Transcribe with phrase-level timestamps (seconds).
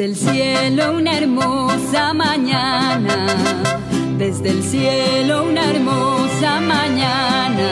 [0.00, 3.26] Desde el cielo una hermosa mañana,
[4.16, 7.68] desde el cielo una hermosa mañana.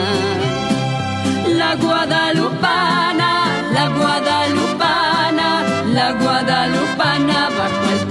[1.47, 8.07] La guadalupana, la guadalupana, la guadalupana bajo el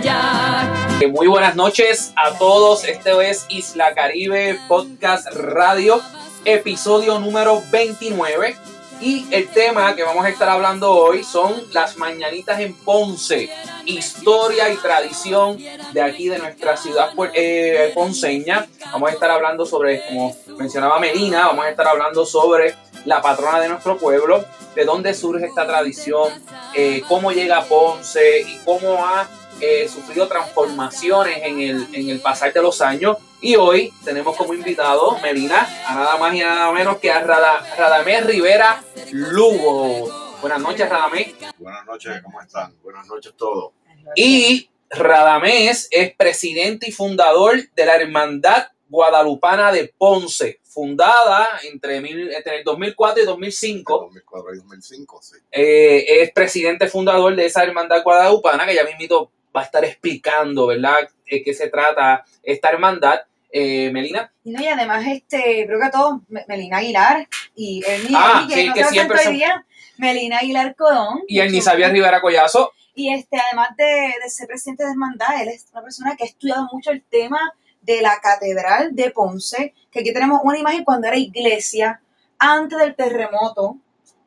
[0.00, 1.10] tepeyac.
[1.10, 2.84] Muy buenas noches a todos.
[2.84, 6.00] Este es Isla Caribe Podcast Radio,
[6.46, 8.56] episodio número 29.
[9.02, 13.50] Y el tema que vamos a estar hablando hoy son las mañanitas en Ponce,
[13.84, 15.58] historia y tradición
[15.92, 18.64] de aquí de nuestra ciudad eh, ponceña.
[18.92, 23.58] Vamos a estar hablando sobre, como mencionaba Melina, vamos a estar hablando sobre la patrona
[23.58, 24.44] de nuestro pueblo,
[24.76, 26.32] de dónde surge esta tradición,
[26.72, 29.28] eh, cómo llega a Ponce y cómo ha
[29.62, 33.16] eh, sufrido transformaciones en el, en el pasar de los años.
[33.40, 38.26] Y hoy tenemos como invitado, Melina, a nada más y nada menos que a Radamés
[38.26, 40.36] Rivera Lugo.
[40.40, 41.34] Buenas noches, Radamés.
[41.58, 42.74] Buenas noches, ¿cómo están?
[42.82, 43.72] Buenas noches a todos.
[44.16, 52.58] Y Radamés es presidente y fundador de la Hermandad Guadalupana de Ponce, fundada entre, entre
[52.58, 53.98] el 2004 y 2005.
[53.98, 55.36] 2004 y 2005, sí.
[55.52, 59.84] Eh, es presidente fundador de esa Hermandad Guadalupana, que ya me invito va a estar
[59.84, 63.20] explicando, ¿verdad?, de qué se trata esta hermandad.
[63.54, 64.32] Eh, Melina.
[64.44, 68.68] Y, no, y además, este, creo que todos, Melina Aguilar y Ernie, ah, que, sí,
[68.68, 69.66] no que siempre día,
[69.98, 71.20] Melina Aguilar Codón.
[71.28, 72.72] Y Ernie Xavier Rivera Collazo.
[72.94, 76.26] Y este, además de, de, ser presidente de hermandad, él es una persona que ha
[76.26, 81.08] estudiado mucho el tema de la catedral de Ponce, que aquí tenemos una imagen cuando
[81.08, 82.00] era iglesia,
[82.38, 83.76] antes del terremoto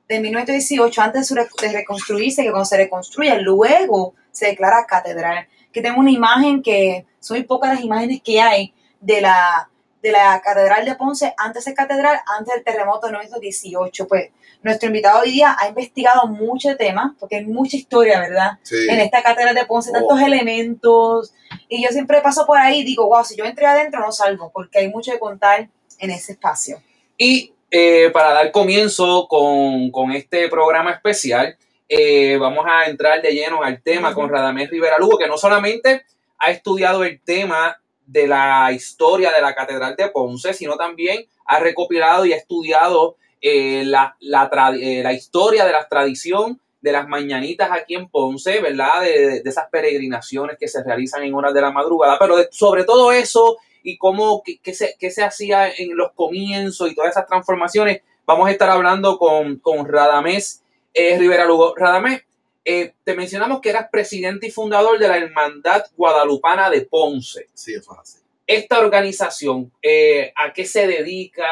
[0.07, 5.47] de 1918, antes de reconstruirse, que cuando se reconstruye, luego se declara catedral.
[5.71, 9.69] Que tengo una imagen que son muy pocas las imágenes que hay de la,
[10.01, 14.07] de la Catedral de Ponce antes de catedral, antes del terremoto de 1918.
[14.07, 14.29] Pues
[14.61, 18.59] nuestro invitado hoy día ha investigado mucho tema, porque hay mucha historia, ¿verdad?
[18.89, 20.25] En esta Catedral de Ponce, tantos oh.
[20.25, 21.33] elementos.
[21.69, 24.51] Y yo siempre paso por ahí y digo, wow, si yo entré adentro no salgo,
[24.53, 25.69] porque hay mucho que contar
[25.99, 26.81] en ese espacio.
[27.17, 31.57] Y eh, para dar comienzo con, con este programa especial,
[31.87, 36.05] eh, vamos a entrar de lleno al tema con Radamés Rivera Lugo, que no solamente
[36.39, 41.59] ha estudiado el tema de la historia de la Catedral de Ponce, sino también ha
[41.59, 47.69] recopilado y ha estudiado eh, la, eh, la, historia de la tradición de las mañanitas
[47.71, 49.01] aquí en Ponce, ¿verdad?
[49.01, 53.57] De, esas peregrinaciones que se realizan en horas de la madrugada, pero sobre todo eso
[53.83, 58.51] y cómo, qué, se, se, hacía en los comienzos y todas esas transformaciones, vamos a
[58.51, 60.63] estar hablando con, con Radamés
[60.95, 61.75] eh, Rivera Lugo.
[61.75, 62.23] Radamés,
[62.63, 67.49] eh, te mencionamos que eras presidente y fundador de la Hermandad Guadalupana de Ponce.
[67.53, 68.19] Sí, eso es así.
[68.47, 71.45] Esta organización, eh, ¿a qué se dedica?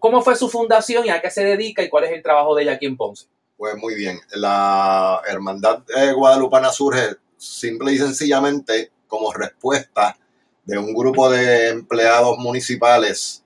[0.00, 2.62] ¿Cómo fue su fundación y a qué se dedica y cuál es el trabajo de
[2.62, 3.26] ella aquí en Ponce?
[3.56, 4.18] Pues muy bien.
[4.34, 5.82] La Hermandad
[6.14, 10.16] Guadalupana surge simple y sencillamente como respuesta
[10.64, 13.44] de un grupo de empleados municipales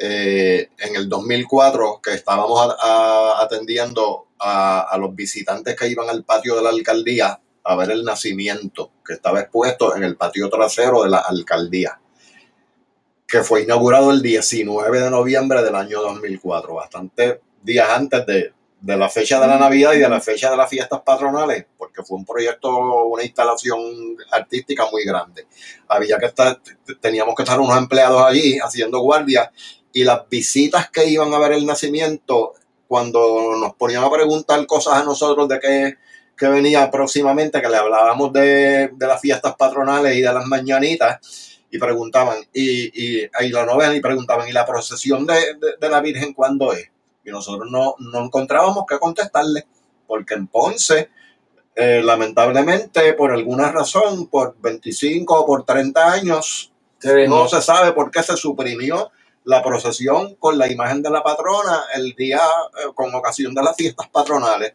[0.00, 2.72] eh, en el 2004 que estábamos
[3.40, 8.92] atendiendo a, los visitantes que iban al patio de la alcaldía a ver el nacimiento
[9.04, 12.00] que estaba expuesto en el patio trasero de la alcaldía,
[13.26, 18.96] que fue inaugurado el 19 de noviembre del año 2004, bastante días antes de, de
[18.96, 22.18] la fecha de la Navidad y de la fecha de las fiestas patronales, porque fue
[22.18, 23.80] un proyecto, una instalación
[24.30, 25.46] artística muy grande.
[25.88, 26.60] Había que estar,
[27.00, 29.50] teníamos que estar unos empleados allí haciendo guardia
[29.92, 32.54] y las visitas que iban a ver el nacimiento,
[32.86, 38.32] cuando nos ponían a preguntar cosas a nosotros de qué, venía próximamente, que le hablábamos
[38.32, 44.00] de, las fiestas patronales y de las mañanitas, y preguntaban, y, y, la novena, y
[44.00, 46.90] preguntaban, ¿y la procesión de, la Virgen cuándo es?
[47.24, 47.94] Y nosotros no,
[48.24, 49.66] encontrábamos qué contestarle,
[50.06, 51.10] porque en Ponce,
[51.74, 56.72] eh, lamentablemente, por alguna razón, por 25 o por 30 años,
[57.28, 59.10] no se sabe por qué se suprimió
[59.48, 63.74] la procesión con la imagen de la patrona el día eh, con ocasión de las
[63.74, 64.74] fiestas patronales.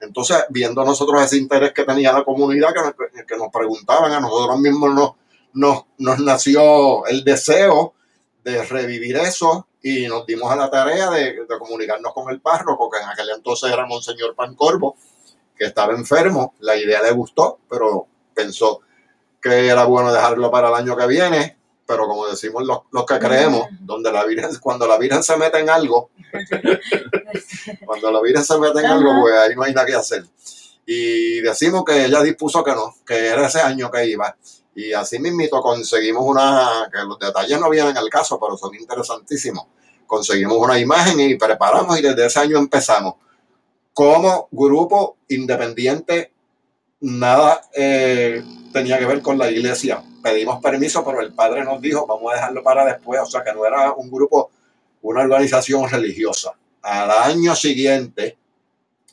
[0.00, 4.18] Entonces, viendo nosotros ese interés que tenía la comunidad, que nos, que nos preguntaban, a
[4.18, 5.12] nosotros mismos nos,
[5.52, 7.94] nos, nos, nació el deseo
[8.42, 12.90] de revivir eso y nos dimos a la tarea de, de comunicarnos con el párroco,
[12.90, 14.96] que en aquel entonces era Monseñor Pancorvo,
[15.56, 16.54] que estaba enfermo.
[16.58, 18.80] La idea le gustó, pero pensó
[19.40, 21.57] que era bueno dejarlo para el año que viene
[21.88, 25.58] pero como decimos los, los que creemos, donde la Virgen, cuando la Virgen se mete
[25.58, 26.10] en algo,
[27.86, 30.24] cuando la Virgen se mete en algo, pues ahí no hay nada que hacer.
[30.84, 34.36] Y decimos que ella dispuso que no, que era ese año que iba.
[34.74, 39.64] Y así mismito conseguimos una, que los detalles no vienen al caso, pero son interesantísimos.
[40.06, 43.14] Conseguimos una imagen y preparamos y desde ese año empezamos
[43.94, 46.32] como grupo independiente
[47.00, 50.02] nada eh, tenía que ver con la iglesia.
[50.30, 53.20] Pedimos permiso, pero el padre nos dijo, vamos a dejarlo para después.
[53.20, 54.50] O sea, que no era un grupo,
[55.02, 56.52] una organización religiosa.
[56.82, 58.36] Al año siguiente,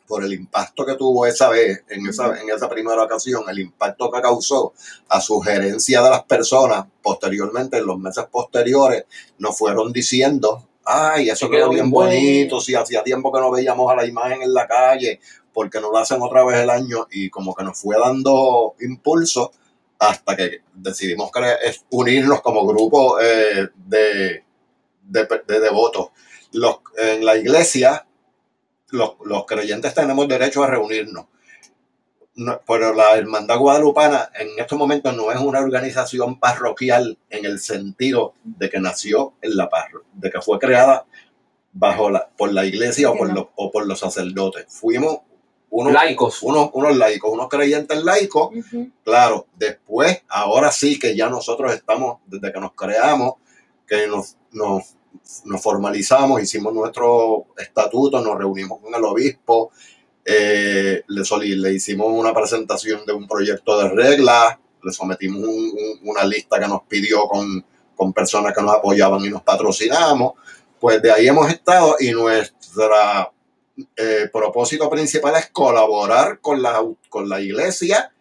[0.08, 4.12] por el impacto que tuvo esa vez, en esa, en esa primera ocasión, el impacto
[4.12, 4.74] que causó
[5.10, 9.06] a sugerencia de las personas, posteriormente, en los meses posteriores,
[9.40, 13.96] nos fueron diciendo, ay, eso quedó bien bonito, si hacía tiempo que no veíamos a
[13.96, 15.20] la imagen en la calle,
[15.54, 19.52] porque no lo hacen otra vez el año, y como que nos fue dando impulso
[20.00, 21.32] hasta que decidimos
[21.90, 24.44] unirnos como grupo eh, de,
[25.02, 26.10] de, devotos.
[26.52, 28.06] Los, en la iglesia
[28.90, 31.26] los, creyentes tenemos derecho a reunirnos.
[32.68, 38.34] pero la Hermandad Guadalupana en estos momentos no es una organización parroquial en el sentido
[38.44, 41.06] de que nació en la parroquia, de que fue creada
[41.74, 44.66] bajo la, por la iglesia o por, los, o por los sacerdotes.
[44.70, 45.20] Fuimos
[45.70, 46.42] unos laicos.
[46.44, 48.50] Unos, unos laicos, unos creyentes laicos.
[49.04, 53.36] Claro, después, ahora sí que ya nosotros estamos, desde que nos creamos,
[53.88, 54.96] que nos, nos
[55.46, 59.72] nos formalizamos, hicimos nuestro estatuto, nos reunimos con el obispo,
[60.24, 65.50] eh, le, le, hicimos una presentación de un proyecto de reglas, le sometimos
[66.04, 67.66] una lista que nos pidió con,
[67.96, 70.34] con, personas que nos apoyaban y nos patrocinamos.
[70.80, 73.34] Pues de ahí hemos estado y nuestro
[73.96, 78.12] eh, propósito principal es colaborar con la, con la iglesia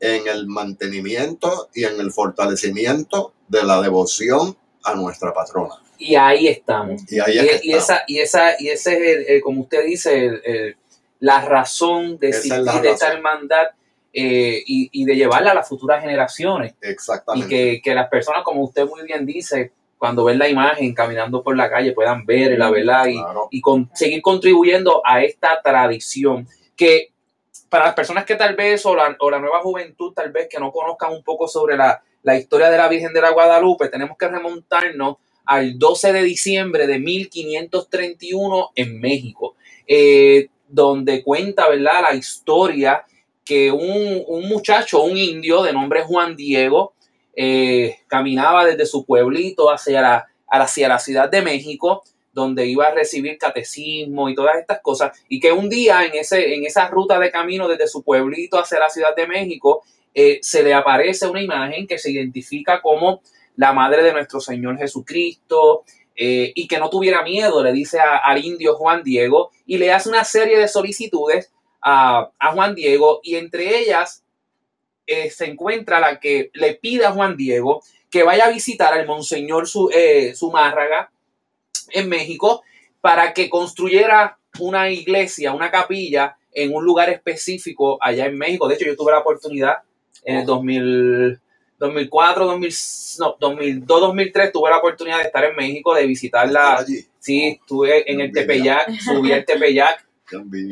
[0.00, 5.74] en el mantenimiento y en el fortalecimiento de la devoción a nuestra patrona.
[5.98, 7.02] Y ahí estamos.
[7.08, 10.76] Y, y, esa, y, esa, y ese es, como usted dice,
[11.20, 13.68] la razón de existir de esta hermandad
[14.14, 16.74] eh, y, de llevarla a las futuras generaciones.
[16.82, 17.74] Exactamente.
[17.74, 19.72] Y que, las personas, como usted muy bien dice,
[20.02, 23.16] cuando ven la imagen caminando por la calle puedan ver la verdad y,
[23.56, 23.62] y
[23.94, 27.12] seguir contribuyendo a esta tradición que
[27.68, 30.58] para las personas que tal vez o la, o la nueva juventud tal vez que
[30.58, 34.18] no conozcan un poco sobre la, la historia de la Virgen de la Guadalupe, tenemos
[34.18, 39.54] que remontarnos al 12 de diciembre de 1531 en México,
[39.86, 43.04] eh, donde cuenta, ¿verdad?, la historia
[43.44, 46.94] que un, muchacho, un indio de nombre Juan Diego,
[47.34, 52.02] eh, caminaba desde su pueblito hacia la, hacia la Ciudad de México,
[52.32, 56.54] donde iba a recibir catecismo y todas estas cosas, y que un día en, ese,
[56.54, 59.82] en esa ruta de camino desde su pueblito hacia la Ciudad de México,
[60.14, 63.22] eh, se le aparece una imagen que se identifica como
[63.56, 65.84] la madre de nuestro Señor Jesucristo,
[66.14, 70.08] eh, y que no tuviera miedo, le dice al indio Juan Diego, y le hace
[70.08, 71.50] una serie de solicitudes
[71.80, 74.21] a, Juan Diego, y entre ellas
[75.06, 79.06] eh, se encuentra la que le pide a Juan Diego que vaya a visitar al
[79.06, 81.10] Monseñor Zumárraga
[81.90, 82.62] en México
[83.00, 88.68] para que construyera una iglesia, una capilla en un lugar específico allá en México.
[88.68, 89.78] De hecho, yo tuve la oportunidad
[90.24, 91.40] en el 2000,
[91.78, 96.84] 2004, 2002, 2003 tuve la oportunidad de estar en México, de visitarla.
[97.18, 100.06] Sí, estuve en el Tepeyac, subí al Tepeyac.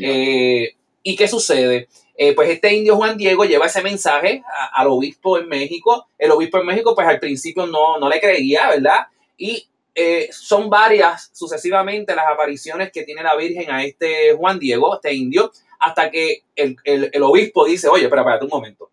[0.01, 1.89] Eh, ¿Y qué sucede?
[2.17, 4.43] Eh, pues este indio Juan Diego lleva ese mensaje
[4.73, 6.07] al obispo en México.
[6.19, 9.07] El obispo en México, pues al principio no, no le creía, ¿verdad?
[9.37, 14.95] Y eh, son varias sucesivamente las apariciones que tiene la Virgen a este Juan Diego,
[14.95, 18.91] este indio, hasta que el, el obispo dice, oye, pero espérate un momento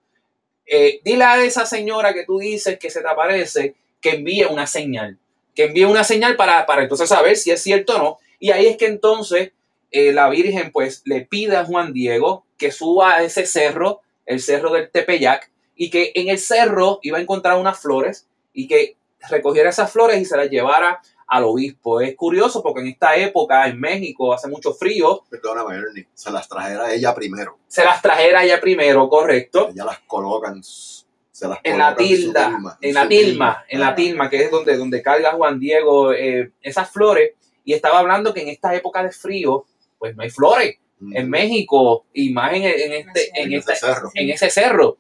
[0.67, 4.67] eh, dile a esa señora que tú dices que se te aparece que envíe una
[4.67, 5.17] señal,
[5.55, 8.17] que envíe una señal para, para entonces saber si es cierto o no.
[8.39, 9.53] Y ahí es que entonces
[9.91, 14.39] eh, la Virgen pues le pide a Juan Diego que suba a ese cerro, el
[14.39, 18.97] cerro del Tepeyac, y que en el cerro iba a encontrar unas flores y que
[19.29, 22.01] recogiera esas flores y se las llevara al obispo.
[22.01, 25.23] Es curioso porque en esta época en México hace mucho frío.
[25.29, 27.57] Perdóname, Ernie, se las trajera ella primero.
[27.67, 29.69] Se las trajera ella primero, correcto.
[29.69, 30.63] Ella las colocan.
[30.63, 35.03] Se las en la tilda, en, la tilma, en la tilma, que es donde, donde
[35.03, 37.33] carga Juan Diego eh, esas flores.
[37.63, 39.65] Y estaba hablando que en esta época de frío,
[39.99, 40.77] pues no hay flores.
[40.99, 44.09] En México, y más en, este, en, este, cerro.
[44.15, 44.97] en ese cerro.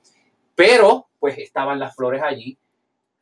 [0.55, 2.57] Pero, pues estaban las flores allí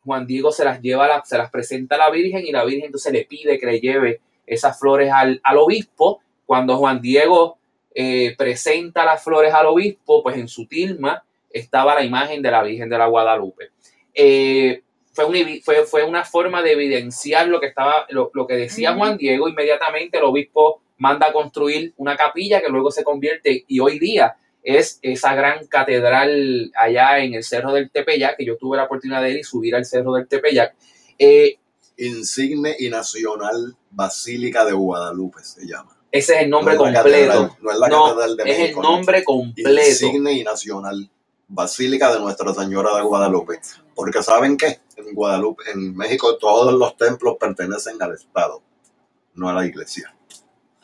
[0.05, 3.11] Juan Diego se las lleva, se las presenta a la Virgen y la Virgen entonces
[3.11, 6.21] le pide que le lleve esas flores al, obispo.
[6.45, 7.57] Cuando Juan Diego
[7.95, 12.61] eh, presenta las flores al obispo, pues en su tilma estaba la imagen de la
[12.61, 13.71] Virgen de la Guadalupe.
[14.13, 19.17] Eh, fue, fue, fue, una forma de evidenciar lo que, estaba, lo, que decía Juan
[19.17, 19.49] Diego.
[19.49, 24.35] Inmediatamente el obispo manda a construir una capilla que luego se convierte y hoy día
[24.63, 29.21] es esa gran catedral allá en el Cerro del Tepeyac, que yo tuve la oportunidad
[29.21, 30.75] de ir y subir al Cerro del Tepeyac.
[31.19, 31.57] Eh,
[31.97, 35.95] Insigne y Nacional Basílica de Guadalupe se llama.
[36.11, 37.57] Ese es el nombre completo.
[37.61, 39.87] no es la catedral de Es el nombre completo.
[39.87, 41.09] Insigne y Nacional.
[41.47, 43.59] Basílica de Nuestra Señora de Guadalupe.
[43.93, 48.61] Porque saben que en Guadalupe, en México, todos los templos pertenecen al Estado,
[49.35, 50.14] no a la iglesia.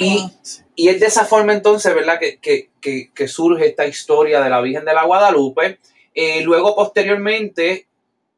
[0.03, 0.31] Y,
[0.75, 2.19] y es de esa forma entonces, ¿verdad?
[2.19, 5.79] Que, que, que, que surge esta historia de la Virgen de la Guadalupe.
[6.13, 7.87] Eh, luego, posteriormente,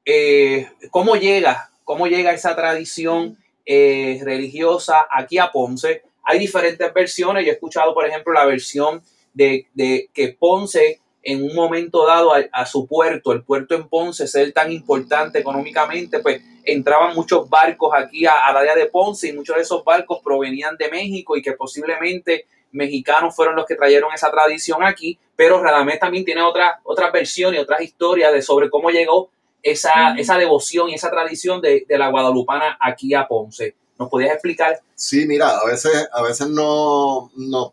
[0.05, 1.71] eh, ¿cómo llega?
[1.83, 6.03] ¿Cómo llega esa tradición eh, religiosa aquí a Ponce?
[6.23, 7.45] Hay diferentes versiones.
[7.45, 9.01] Yo he escuchado, por ejemplo, la versión
[9.33, 13.87] de, de que Ponce en un momento dado a, a, su puerto, el puerto en
[13.87, 19.29] Ponce, ser tan importante económicamente, pues entraban muchos barcos aquí a, al área de Ponce
[19.29, 23.75] y muchos de esos barcos provenían de México y que posiblemente mexicanos fueron los que
[23.75, 28.41] trajeron esa tradición aquí, pero Radamés también tiene otra, otras versiones y otras historias de
[28.41, 29.29] sobre cómo llegó
[29.61, 33.75] esa, esa devoción y esa tradición de, de la guadalupana aquí a Ponce.
[33.97, 34.81] ¿Nos podías explicar?
[34.95, 37.71] Sí, mira, a veces, a veces no nos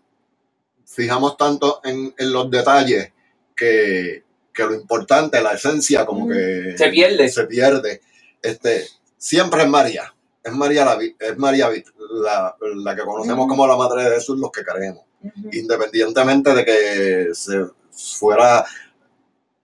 [0.85, 3.13] fijamos tanto en, en los detalles
[3.61, 4.25] que,
[4.55, 7.29] que, lo importante, la esencia, como que se pierde.
[7.29, 8.01] Se pierde.
[8.41, 8.87] Este,
[9.19, 10.15] siempre es María.
[10.43, 11.71] Es María, la, es María
[12.23, 15.05] la, la que conocemos como la Madre de Jesús, los que creemos.
[15.53, 18.65] Independientemente de que se fuera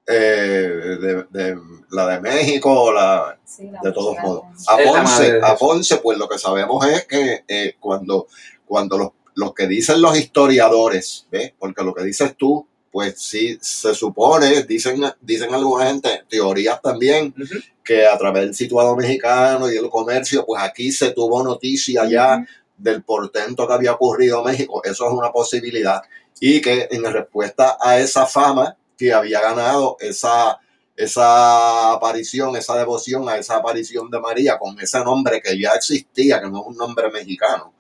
[0.07, 1.59] eh, de, de,
[1.91, 4.45] la de México o la, sí, la de todos modos.
[4.69, 8.27] A Ponce, a Ponce, pues lo que sabemos es que eh, cuando,
[8.67, 11.55] cuando los, los que dicen los historiadores, ¿ves?
[11.59, 17.35] porque lo que dices tú, pues sí, se supone, dicen, dicen alguna gente, teorías también,
[17.37, 17.65] uh -huh.
[17.85, 22.37] que a través del situado mexicano y el comercio, pues aquí se tuvo noticia ya
[22.37, 22.47] uh -huh.
[22.79, 24.83] del portento que había ocurrido en México.
[24.83, 26.01] Eso es una posibilidad.
[26.41, 30.59] Y que en respuesta a esa fama que había ganado esa,
[30.97, 36.41] esa aparición, esa devoción a esa aparición de María con ese nombre que ya existía,
[36.41, 37.75] que no es un nombre mexicano,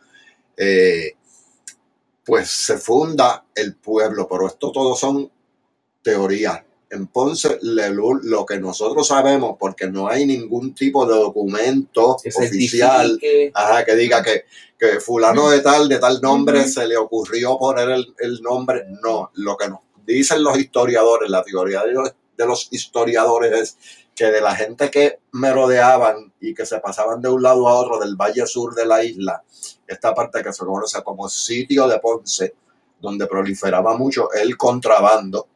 [0.58, 1.14] eh,
[2.26, 5.30] pues se funda el pueblo, pero esto todo son
[6.02, 6.61] teorías.
[6.90, 12.28] En Ponce, Lelul, lo que nosotros sabemos, porque no hay ningún tipo de documento que
[12.28, 13.18] oficial
[13.54, 14.45] ajá, que diga que,
[14.78, 16.68] que fulano de tal, de tal nombre, uh -huh.
[16.68, 18.85] se le ocurrió poner el, el, nombre.
[19.02, 23.78] No, lo que nos dicen los historiadores, la teoría de los, de los historiadores es
[24.16, 28.00] que de la gente que merodeaban y que se pasaban de un lado a otro
[28.00, 29.42] del valle sur de la isla,
[29.87, 32.54] esta parte que se conoce como sitio de Ponce,
[32.99, 35.46] donde proliferaba mucho el contrabando,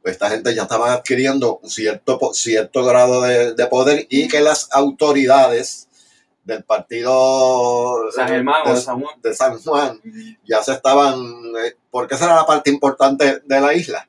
[0.00, 4.40] pues esta gente ya estaba adquiriendo un cierto, cierto grado de, de poder y que
[4.40, 5.88] las autoridades
[6.46, 10.00] del partido San Germán, de, de, San Juan, de San Juan
[10.44, 11.18] ya se estaban,
[11.64, 14.08] eh, porque esa era la parte importante de la isla.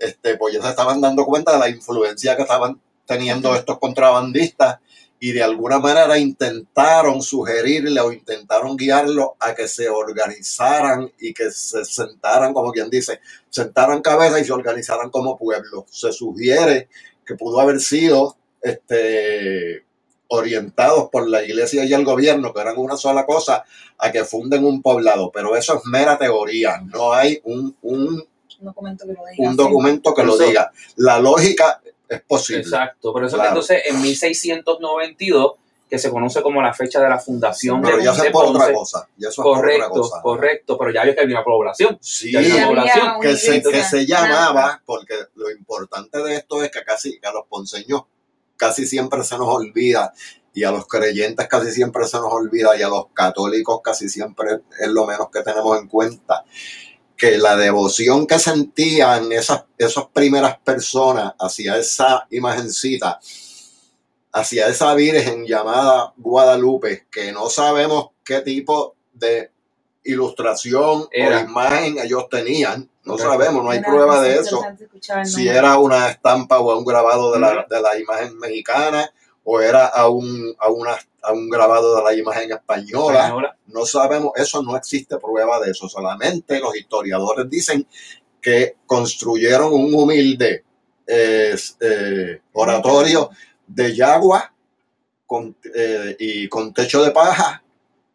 [0.00, 4.78] Este, pues ya se estaban dando cuenta de la influencia que estaban teniendo estos contrabandistas
[5.20, 11.50] y de alguna manera intentaron sugerirle o intentaron guiarlo a que se organizaran y que
[11.50, 15.84] se sentaran, como quien dice, sentaran cabeza y se organizaran como pueblo.
[15.90, 16.88] Se sugiere
[17.26, 19.84] que pudo haber sido este,
[20.28, 23.64] orientados por la iglesia y el gobierno, que eran una sola cosa,
[23.98, 28.24] a que funden un poblado, pero eso es mera teoría, no hay un, un
[28.66, 29.50] documento que lo diga.
[29.50, 30.70] Un documento que lo diga.
[30.96, 32.62] La lógica es posible.
[32.62, 33.48] Exacto, por eso claro.
[33.48, 35.52] que entonces en 1692
[35.88, 38.62] que se conoce como la fecha de la fundación pero de, ya de por Ponce.
[38.62, 39.08] otra cosa.
[39.16, 40.22] Ya eso correcto, es por otra cosa.
[40.22, 41.98] correcto, pero ya vio que había una población.
[42.00, 43.20] Sí, ya había una población.
[43.20, 47.32] que, se, que se llamaba, porque lo importante de esto es que casi que a
[47.32, 48.02] los ponceños
[48.56, 50.12] casi siempre se nos olvida
[50.54, 54.60] y a los creyentes casi siempre se nos olvida y a los católicos casi siempre
[54.80, 56.44] es lo menos que tenemos en cuenta
[57.20, 63.20] que la devoción que sentían esas, esas primeras personas hacia esa imagencita,
[64.32, 69.50] hacia esa virgen llamada Guadalupe, que no sabemos qué tipo de
[70.02, 71.42] ilustración era.
[71.42, 73.26] o imagen ellos tenían, no okay.
[73.26, 74.62] sabemos, no hay era prueba de eso,
[75.24, 79.12] si era una estampa o un grabado de la, de la imagen mexicana
[79.52, 83.24] o era a un, a, una, a un grabado de la imagen española.
[83.24, 83.56] española.
[83.66, 85.88] No sabemos, eso no existe prueba de eso.
[85.88, 87.84] Solamente los historiadores dicen
[88.40, 90.64] que construyeron un humilde
[91.04, 93.30] eh, eh, oratorio
[93.66, 94.54] de yagua
[95.26, 97.60] con, eh, y con techo de paja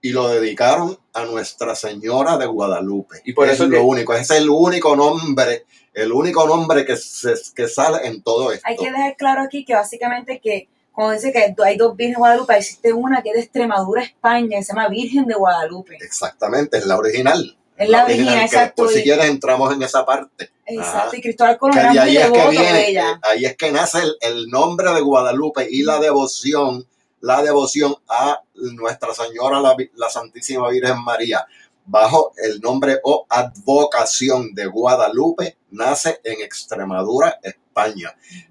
[0.01, 3.23] y lo dedicaron a Nuestra Señora de Guadalupe.
[3.25, 3.75] Y por eso es que...
[3.75, 8.53] lo único, es el único nombre, el único nombre que, se, que sale en todo
[8.53, 8.65] esto.
[8.65, 12.19] Hay que dejar claro aquí que básicamente que como dice que hay dos Virgen de
[12.19, 15.97] Guadalupe, existe una que es de Extremadura, España, que se llama Virgen de Guadalupe.
[15.99, 17.57] Exactamente, es la original.
[17.75, 18.83] Es la, la original, original exacto.
[18.83, 20.49] Por si quieres entramos en esa parte.
[20.65, 21.17] Exacto, Ajá.
[21.17, 23.19] y Cristóbal Colón era muy devoto viene, de ella.
[23.21, 26.87] Ahí es que nace el, el, nombre de Guadalupe y la devoción,
[27.19, 31.45] la devoción a Nuestra Señora, la, la Santísima Virgen María.
[31.85, 37.64] bajo el nombre o advocación de Guadalupe, nace en Extremadura, España,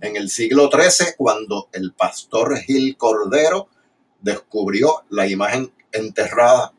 [0.01, 3.69] en el siglo XIII, cuando el pastor Gil Cordero
[4.21, 6.73] descubrió la imagen enterrada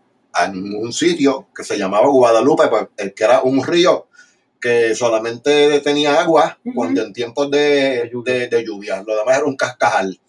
[0.43, 4.07] en un sitio que se llamaba Guadalupe, pues, el que era un río
[4.59, 8.09] que solamente tenía agua cuando en tiempos de,
[8.49, 9.03] de, lluvia.
[9.05, 10.19] Lo demás era un cascajal.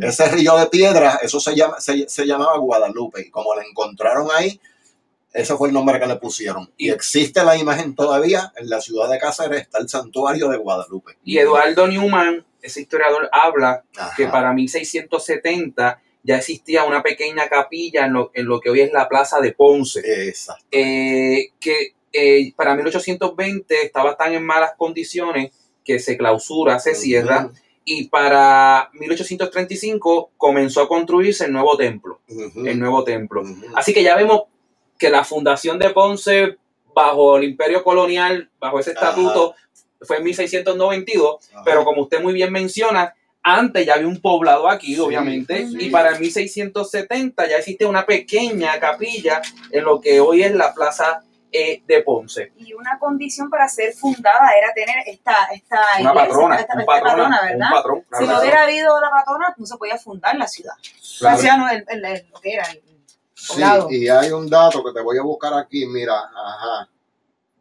[0.00, 3.20] Ese río de piedra, eso se, llama, se, se, llamaba Guadalupe.
[3.26, 4.58] Y como la encontraron ahí,
[5.32, 6.70] ese fue el nombre que le pusieron.
[6.76, 11.12] Y existe la imagen todavía en la ciudad de Cáceres, está el santuario de Guadalupe.
[11.24, 13.82] Y Eduardo Newman, ese historiador, habla
[14.16, 18.92] que para 1670 ya existía una pequeña capilla en lo, en lo que hoy es
[18.92, 20.00] la plaza de Ponce.
[20.28, 20.64] Exacto.
[20.70, 25.52] Eh, que eh, para 1820 estaba tan en malas condiciones
[25.84, 27.50] que se clausura, se cierra.
[27.84, 32.20] Y para 1835 comenzó a construirse el nuevo templo.
[32.28, 33.42] El nuevo templo.
[33.74, 34.42] Así que ya vemos
[35.02, 36.58] que la fundación de Ponce
[36.94, 39.56] bajo el imperio colonial, bajo ese estatuto,
[40.00, 44.96] fue en 1692, pero como usted muy bien menciona, antes ya había un poblado aquí,
[45.00, 49.42] obviamente, y para 1670 ya existe una pequeña capilla
[49.72, 52.52] en lo que hoy es la plaza eh, de Ponce.
[52.58, 57.70] Y una condición para ser fundada era tener esta, esta una patrona, esta, patrona, ¿verdad?
[58.20, 60.74] si no hubiera habido la patrona, no se podía fundar la ciudad.
[61.18, 61.66] Claro.
[61.72, 62.68] el, el, lo que era
[63.42, 66.88] Sí, y hay un dato que te voy a buscar aquí, mira, ajá.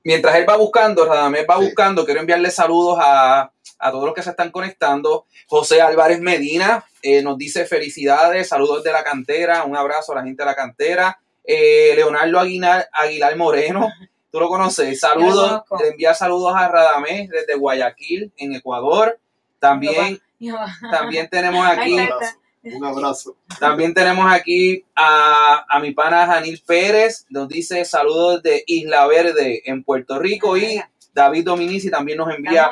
[0.03, 3.51] Mientras él va buscando, Radamés va buscando, quiero enviarle saludos a,
[3.91, 5.25] todos los que se están conectando.
[5.47, 10.23] José Álvarez Medina eh, nos dice felicidades, saludos de la cantera, un abrazo a la
[10.23, 11.19] gente de la cantera.
[11.43, 13.89] Eh, Leonardo Aguilar, Aguilar Moreno,
[14.31, 19.19] tú lo conoces, saludos, le envía saludos a Radamés desde Guayaquil, en Ecuador.
[19.59, 20.19] También,
[20.91, 21.97] también tenemos aquí
[22.63, 23.35] un abrazo.
[23.59, 29.83] También tenemos aquí a, mi pana Janil Pérez, nos dice saludos de Isla Verde en
[29.83, 30.81] Puerto Rico y
[31.13, 32.69] David Dominici también nos envía,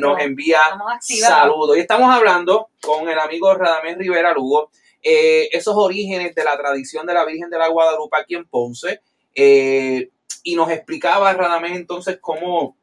[0.00, 0.58] nos envía
[1.00, 1.76] saludos.
[1.76, 4.70] Y estamos hablando con el amigo Radamés Rivera Lugo,
[5.02, 9.00] eh, esos orígenes de la tradición de la Virgen de la Guadalupe aquí en Ponce.
[9.34, 10.10] Eh,
[10.44, 12.76] y nos explicaba Radamés entonces cómo,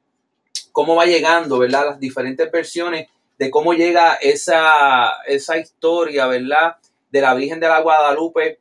[0.71, 1.85] cómo va llegando, ¿verdad?
[1.85, 3.07] Las diferentes versiones
[3.41, 6.75] de cómo llega esa, esa historia, ¿verdad?
[7.09, 8.59] De la Virgen de la Guadalupe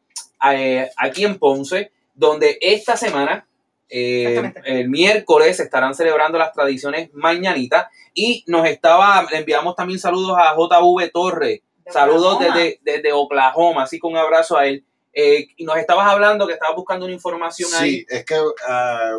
[0.50, 3.46] eh, aquí en Ponce, donde esta semana,
[3.90, 10.38] eh, el miércoles, estarán celebrando las tradiciones mañanitas y nos estaba, le enviamos también saludos
[10.38, 14.82] a JV Torre, saludos desde, desde, Oklahoma, así que un abrazo a él.
[15.12, 17.98] Eh, y nos estabas hablando que estabas buscando una información ahí.
[17.98, 18.40] Sí, es que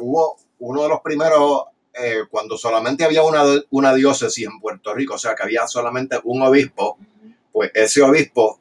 [0.02, 5.16] hubo uno de los primeros eh, cuando solamente había una, una diócesis en Puerto Rico,
[5.16, 6.98] o sea que había solamente un obispo,
[7.52, 8.60] pues ese obispo,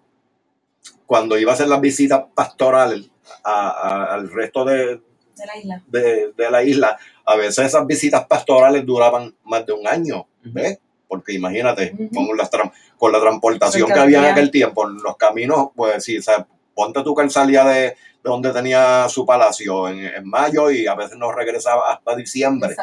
[1.06, 3.08] cuando iba a hacer las visitas pastorales
[3.44, 5.00] al resto de,
[5.46, 5.82] la isla.
[5.86, 10.78] De, la isla, a veces esas visitas pastorales duraban más de un año, ¿ves?
[11.06, 12.48] Porque imagínate, con, la,
[12.96, 17.02] con la transportación que había en aquel tiempo, los caminos, pues sí, o sea, ponte
[17.02, 21.32] tú que él salía de, donde tenía su palacio en, mayo y a veces no
[21.32, 22.76] regresaba hasta diciembre.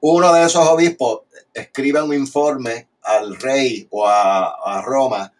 [0.00, 5.32] Uno de esos obispos escribe un informe al rey o a, Roma,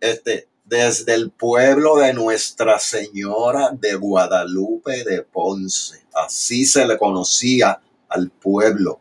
[0.00, 6.04] este, desde el pueblo de Nuestra Señora de Guadalupe de Ponce.
[6.12, 9.00] Así se le conocía al pueblo.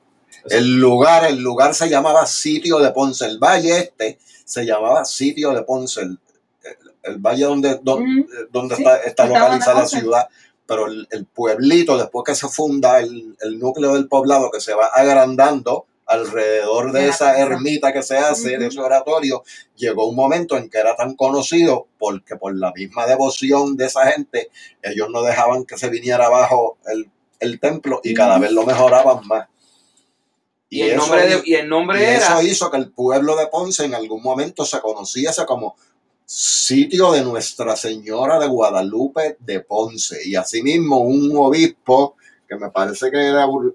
[0.50, 3.26] El lugar, el lugar se llamaba Sitio de Ponce.
[3.26, 6.20] El valle este se llamaba Sitio de Ponce el
[7.20, 10.28] valle donde, donde, está, localizada la ciudad,
[10.66, 15.86] pero el, pueblito, después que se funda el, núcleo del poblado, que se va agrandando
[16.08, 19.44] alrededor de esa ermita que se hace, de ese oratorio,
[19.76, 24.12] llegó un momento en que era tan conocido porque por la misma devoción de esa
[24.12, 24.50] gente,
[24.82, 26.78] ellos no dejaban que se viniera abajo
[27.40, 29.48] el, templo y cada vez lo mejoraban más.
[30.68, 34.22] Y, el, nombre y el nombre Eso hizo que el pueblo de Ponce en algún
[34.24, 35.76] momento se conociese como
[36.26, 40.28] sitio de Nuestra Señora de Guadalupe de Ponce.
[40.28, 42.16] Y asimismo un obispo,
[42.48, 43.74] que me parece que era un,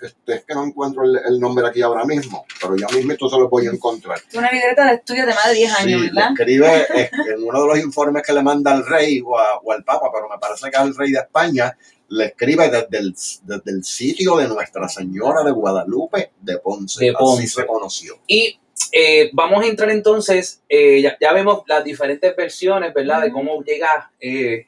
[0.00, 3.36] este, es que no encuentro el, nombre aquí ahora mismo, pero ya mismo esto se
[3.36, 4.18] lo voy a encontrar.
[4.34, 6.30] Una libreta de estudio de más de 10 años, ¿verdad?
[6.32, 6.86] escribe
[7.34, 10.38] en uno de los informes que le manda al rey o, al papa, pero me
[10.38, 11.76] parece que al rey de España,
[12.08, 17.04] le escribe desde el, desde el sitio de Nuestra Señora de Guadalupe de Ponce.
[17.04, 17.44] De Ponce.
[17.44, 18.18] Así se conoció.
[18.26, 18.58] Y
[18.92, 23.22] eh, vamos a entrar entonces, eh, ya, vemos las diferentes versiones, ¿verdad?
[23.22, 24.66] De cómo llega eh,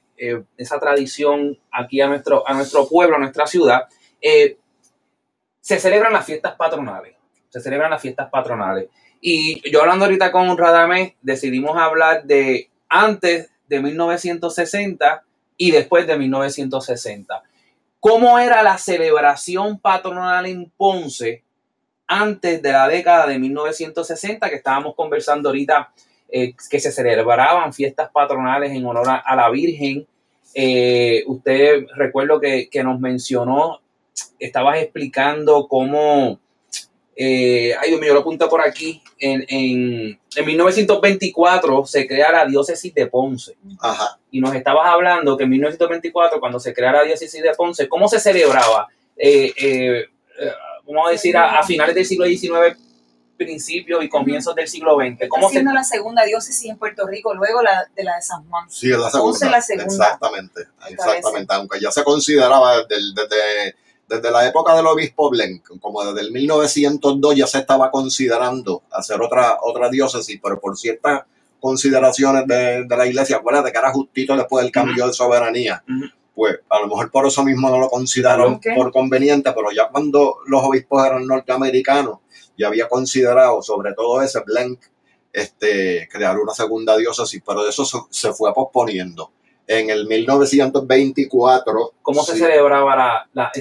[0.57, 3.89] esa tradición aquí a nuestro, a nuestro pueblo, a nuestra ciudad.
[5.61, 7.15] se celebran las fiestas patronales,
[7.49, 8.89] se celebran las fiestas patronales.
[9.21, 15.25] Y yo hablando ahorita con Radamés, decidimos hablar de antes de 1960
[15.57, 17.43] y después de 1960.
[18.01, 21.45] ¿Cómo era la celebración patronal en Ponce
[22.21, 25.93] antes de la década de 1960 que estábamos conversando ahorita,
[26.29, 30.07] eh, que se celebraban fiestas patronales en honor a, a la Virgen?
[30.55, 33.81] Eh, usted recuerdo que, que nos mencionó,
[34.39, 36.39] estabas explicando cómo
[37.15, 42.47] eh, ay Dios mío, lo apunta por aquí, en, en, en, 1924 se crea la
[42.47, 43.55] diócesis de Ponce.
[43.81, 44.19] Ajá.
[44.31, 48.09] Y nos estabas hablando que en 1924, cuando se crea la diócesis de Ponce, ¿cómo
[48.09, 48.89] se celebraba?
[49.17, 50.07] Eh, eh,
[50.93, 52.77] vamos a decir, a, a, finales del siglo XIX,
[53.37, 55.29] principios y comienzos del siglo XX.
[55.29, 55.75] ¿Cómo siendo se...
[55.75, 58.71] la segunda diócesis en Puerto Rico, luego la de la de San Juan.
[58.71, 59.51] Sí, es la segunda.
[59.51, 59.85] La segunda.
[59.85, 61.55] Exactamente, exactamente.
[61.55, 63.75] Aunque ya se consideraba desde, desde
[64.13, 69.21] desde la época del obispo Blenk, como desde el 1902 ya se estaba considerando hacer
[69.21, 71.23] otra, otra diócesis, pero por ciertas
[71.61, 75.11] consideraciones de, de la iglesia, acuérdate que era justito después del cambio uh -huh.
[75.11, 76.13] de soberanía, uh -huh.
[76.35, 78.75] Pues a lo mejor por eso mismo no lo consideraron okay.
[78.75, 82.19] por conveniente, pero ya cuando los obispos eran norteamericanos,
[82.57, 84.81] ya había considerado, sobre todo ese Blenk,
[85.33, 89.31] este, crear una segunda diócesis, pero eso se, se fue posponiendo
[89.67, 91.95] en el 1924.
[92.03, 93.53] ¿Cómo se celebraba la, la,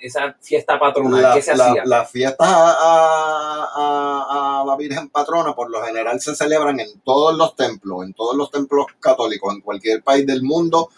[0.00, 1.22] esa fiesta patronal?
[1.22, 1.82] La, ¿Qué se la, hacía?
[1.84, 7.36] La fiesta a, a, a, la Virgen Patrona, por lo general, se celebran en todos
[7.36, 10.90] los templos, en todos los templos católicos, en cualquier país del mundo,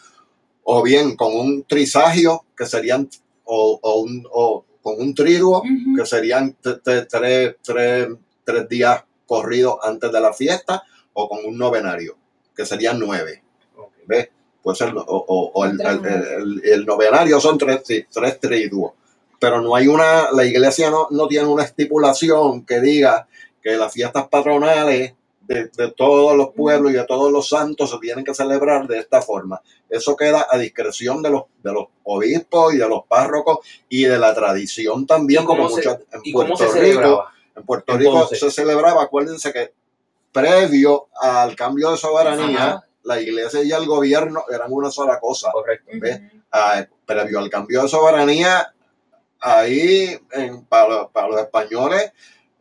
[0.64, 3.08] o bien con un trisagio, que serían,
[3.44, 5.96] o, o, un, o con un triduo, uh -huh.
[5.96, 7.06] que serían tres,
[7.62, 8.08] tres,
[8.44, 12.16] tres días corridos antes de la fiesta, o con un novenario,
[12.54, 13.42] que serían nueve.
[14.06, 14.28] ¿ves?
[14.62, 18.92] Pues el, o, o, el, el, el, novenario son tres, tres triduos.
[19.38, 23.26] Pero no hay una, la iglesia no, no tiene una estipulación que diga
[23.62, 25.14] que las fiestas patronales
[25.54, 28.98] de, de, todos los pueblos y de todos los santos se tienen que celebrar de
[28.98, 29.60] esta forma.
[29.88, 33.58] Eso queda a discreción de los, de los obispos y de los párrocos
[33.88, 37.24] y de la tradición también, como muchas, en ¿y Puerto Rico.
[37.56, 39.72] En Puerto Rico se celebraba, acuérdense que
[40.32, 45.50] previo al cambio de soberanía, Ajá la iglesia y el gobierno eran una sola cosa.
[45.52, 45.90] Correcto.
[45.94, 46.20] ¿ves?
[46.52, 48.74] Ah, previo al cambio de soberanía,
[49.40, 52.12] ahí en, para, para, los españoles,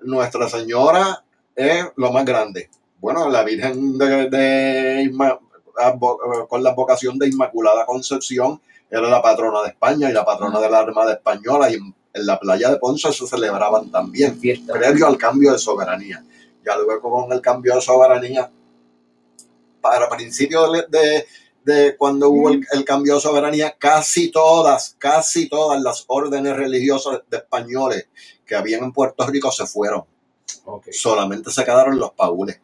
[0.02, 1.24] Nuestra Señora
[1.56, 2.70] es lo más grande.
[3.00, 5.12] Bueno, la Virgen de, de,
[6.50, 10.70] con la vocación de Inmaculada Concepción era la patrona de España y la patrona de
[10.70, 14.74] la Armada Española y en, en la playa de Ponce se celebraban también, Fiesta.
[14.74, 16.24] previo al cambio de soberanía.
[16.66, 18.52] Ya luego con el cambio de soberanía
[19.80, 21.28] para principios de, de,
[21.64, 27.22] de, cuando hubo el, el, cambio de soberanía, casi todas, casi todas las órdenes religiosas
[27.30, 28.08] de españoles
[28.46, 30.04] que habían en Puerto Rico se fueron.
[30.66, 30.92] Okay.
[30.94, 32.60] Solamente se quedaron los paules.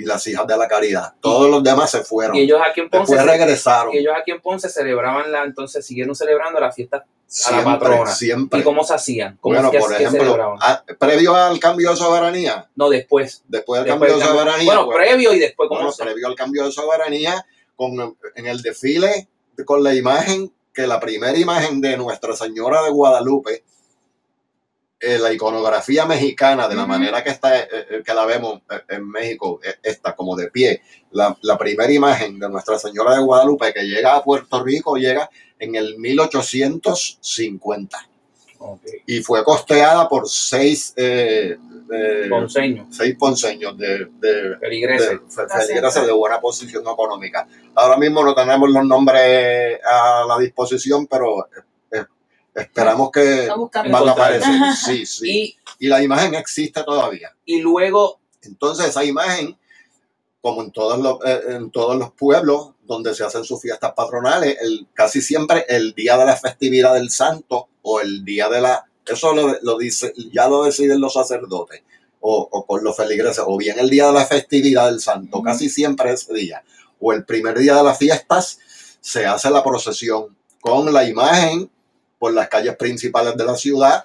[0.00, 1.12] Y las hijas de la caridad.
[1.20, 2.34] Todos los demás se fueron.
[2.34, 3.94] Y ellos aquí en Ponce, Después regresaron.
[3.94, 7.78] Y ellos aquí en Ponce celebraban la, entonces siguieron celebrando la fiesta siempre, a la
[7.78, 8.10] patrona.
[8.10, 8.60] Siempre.
[8.60, 9.36] ¿Y cómo se hacían?
[9.42, 12.66] ¿Cómo bueno, por ejemplo, a, previo al cambio de soberanía.
[12.76, 13.44] No, después.
[13.46, 14.64] Después del cambio de soberanía.
[14.64, 16.02] Bueno, pues, previo y después, ¿cómo bueno, se...
[16.02, 17.44] previo al cambio de soberanía,
[17.76, 19.28] con, en el desfile,
[19.66, 23.64] con la imagen, que la primera imagen de Nuestra Señora de Guadalupe,
[25.00, 26.88] eh, la iconografía mexicana, de la uh -huh.
[26.88, 30.82] manera que, está, eh, que la vemos en México, eh, está como de pie.
[31.12, 35.30] La, la, primera imagen de Nuestra Señora de Guadalupe que llega a Puerto Rico llega
[35.58, 38.08] en el 1850.
[38.58, 38.92] Okay.
[39.06, 41.56] Y fue costeada por seis, eh,
[42.28, 42.94] ponceños.
[42.94, 47.48] seis ponceños de, de feligreses de, de buena posición económica.
[47.74, 51.48] Ahora mismo no tenemos los nombres a la disposición, pero
[52.54, 54.54] Esperamos que van a aparecer.
[54.76, 55.56] Sí, sí.
[55.78, 57.34] Y, y, la imagen existe todavía.
[57.44, 58.18] Y luego.
[58.42, 59.56] Entonces, esa imagen,
[60.40, 64.56] como en todos los, eh, en todos los pueblos donde se hacen sus fiestas patronales,
[64.60, 68.86] el, casi siempre el día de la festividad del santo o el día de la.
[69.06, 71.82] Eso lo, lo dice, ya lo deciden los sacerdotes
[72.20, 75.40] o, o, con los feligreses, o bien el día de la festividad del santo, uh
[75.40, 75.44] -huh.
[75.44, 76.62] casi siempre ese día,
[77.00, 78.58] o el primer día de las fiestas,
[79.00, 81.70] se hace la procesión con la imagen
[82.20, 84.04] por las calles principales de la ciudad,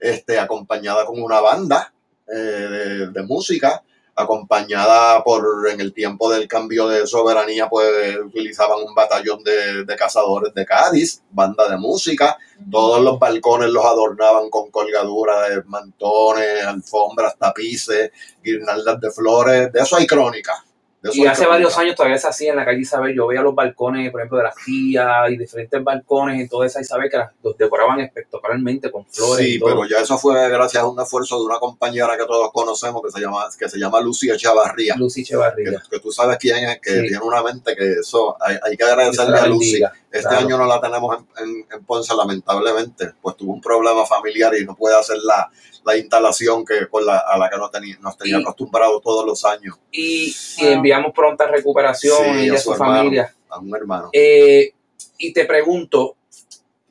[0.00, 1.94] este, acompañada con una banda
[2.26, 3.82] eh, de, de, música,
[4.16, 9.96] acompañada por, en el tiempo del cambio de soberanía, pues utilizaban un batallón de, de
[9.96, 12.36] cazadores de Cádiz, banda de música,
[12.70, 18.10] todos los balcones los adornaban con colgaduras, mantones, alfombras, tapices,
[18.42, 20.73] guirnaldas de flores, de eso hay crónica, De eso
[21.12, 23.14] Y hace varios años todavía se hacía en la calle Isabel.
[23.14, 26.80] Yo veía los balcones, por ejemplo, de las tías y diferentes balcones en toda esa
[26.80, 29.44] Isabel que las, los decoraban espectacularmente con flores.
[29.44, 29.70] Sí, y todo.
[29.70, 33.10] pero ya eso fue gracias a un esfuerzo de una compañera que todos conocemos que
[33.10, 34.94] se llama, que se llama Lucía Chavarría.
[34.96, 35.82] Lucy Que, Echevarría.
[35.90, 37.08] que tú sabes quién es, que Sí.
[37.08, 39.82] tiene una mente que eso hay, hay que agradecerle a Lucy.
[40.10, 40.46] Este claro.
[40.46, 44.64] año no la tenemos en, en- en Ponce, lamentablemente, pues tuvo un problema familiar y
[44.64, 45.50] no puede hacer la,
[45.84, 49.44] la instalación que con la, a la que nos tenía, nos tenía acostumbrados todos los
[49.44, 52.96] años Y, enviamos pronta recuperación Sí, ella y a su su hermano.
[52.96, 53.34] familia.
[53.50, 54.10] a un hermano.
[54.12, 54.72] Eh,
[55.18, 56.16] y te pregunto,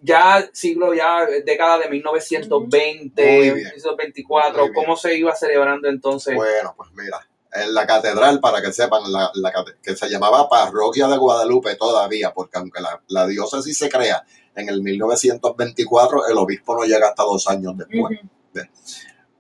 [0.01, 3.55] ya siglo, ya década de 1920, Muy bien.
[3.55, 4.73] 1924, Muy bien.
[4.73, 6.35] ¿cómo se iba celebrando entonces?
[6.35, 7.19] Bueno, pues mira,
[7.53, 12.33] en la catedral, para que sepan, la, la que se llamaba Parroquia de Guadalupe todavía,
[12.33, 14.23] porque aunque la, la diócesis se crea
[14.55, 18.19] en el 1924, el obispo no llega hasta dos años después.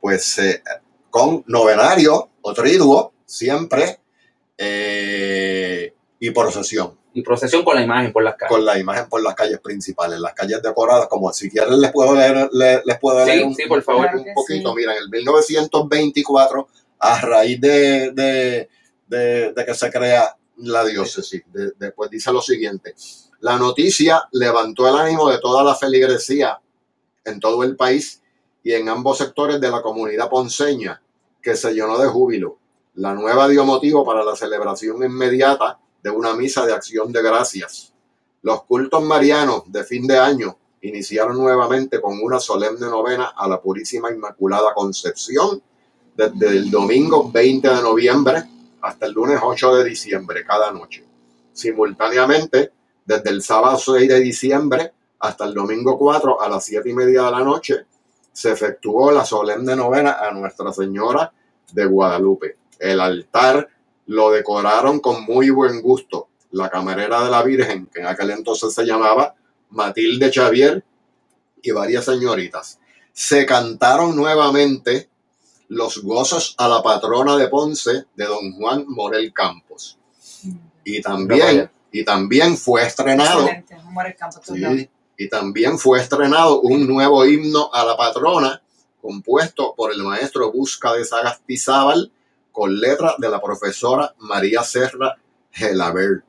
[0.01, 0.61] Pues eh,
[1.09, 3.99] con novenario o triduo, siempre,
[4.57, 8.55] eh, y procesión, Y procesión con la imagen por las calles.
[8.55, 12.15] con la imagen por las calles principales, las calles decoradas, como si quieren les puedo
[12.15, 14.05] leer, le- les, puedo Sí, leer un, sí, por favor.
[14.13, 14.69] un Claro poquito.
[14.69, 14.75] sí.
[14.77, 16.67] Mira, en el 1924,
[16.99, 18.69] a raíz de, de-
[19.07, 22.95] de- de que se crea la diócesis, de- después dice lo siguiente,
[23.41, 26.59] la noticia levantó el ánimo de toda la feligresía
[27.25, 28.21] en todo el país
[28.63, 31.01] y en ambos sectores de la comunidad ponceña,
[31.41, 32.57] que se llenó de júbilo.
[32.95, 37.93] La nueva dio motivo para la celebración inmediata de una misa de acción de gracias.
[38.41, 43.61] Los cultos marianos de fin de año iniciaron nuevamente con una solemne novena a la
[43.61, 45.61] Purísima Inmaculada Concepción
[46.15, 48.43] desde el domingo 20 de noviembre
[48.81, 51.05] hasta el lunes 8 de diciembre cada noche.
[51.53, 52.71] Simultáneamente,
[53.05, 57.23] desde el sábado 6 de diciembre hasta el domingo 4 a las 7 y media
[57.23, 57.85] de la noche,
[58.33, 61.31] se efectuó la solemne novena a Nuestra Señora
[61.71, 62.57] de Guadalupe.
[62.79, 63.69] El altar
[64.07, 66.27] lo decoraron con muy buen gusto.
[66.51, 69.33] La camarera de la Virgen, que en aquel entonces se llamaba
[69.69, 70.83] Matilde Xavier,
[71.63, 72.79] y varias señoritas.
[73.13, 75.09] Se cantaron nuevamente
[75.69, 79.97] los gozos a la patrona de Ponce de don Juan Morel Campos.
[80.83, 83.75] Y Mira también, y también fue estrenado Excelente.
[83.75, 84.71] Amor el campo, tú no.
[84.73, 88.61] Sí, y también fue estrenado un nuevo himno a la patrona,
[89.01, 92.11] compuesto por el maestro Busca de Sagastizábal,
[92.51, 95.17] con letra de la profesora María Serra
[95.51, 96.23] Gelabert.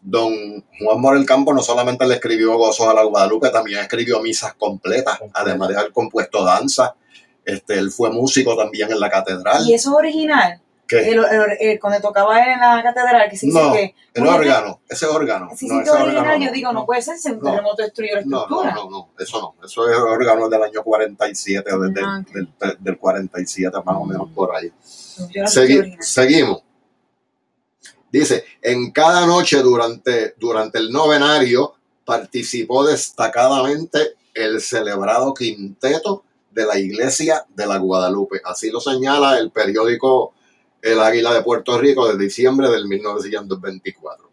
[0.00, 4.54] Don Juan Morel Campo no solamente le escribió Gozos a la Guadalupe, también escribió misas
[4.54, 5.42] completas, Completas.
[5.42, 6.94] además de haber compuesto danza.
[7.42, 9.66] Este, él fue músico también en la catedral.
[9.66, 10.60] Y eso es original.
[11.02, 13.94] Que El, el- el- cuando tocaba en la catedral, que se dice No, que.
[14.14, 15.50] el órgano, ese órgano.
[15.56, 18.14] Si no, sí, ese original, órgano yo digo, no, puede ser, si un terremoto destruyó
[18.14, 18.74] la estructura.
[18.74, 19.66] no, no, no, eso no.
[19.66, 22.32] Eso es órgano del año 47 o desde Ah, ok.
[22.34, 24.72] del, del- del 47 más o menos por ahí.
[25.46, 26.62] Segui- seguimos.
[28.10, 36.78] Dice, en cada noche durante, durante el novenario participó destacadamente el celebrado quinteto de la
[36.78, 38.40] iglesia de la Guadalupe.
[38.44, 40.34] Así lo señala el periódico
[40.84, 44.30] El Águila de Puerto Rico de diciembre del 1924.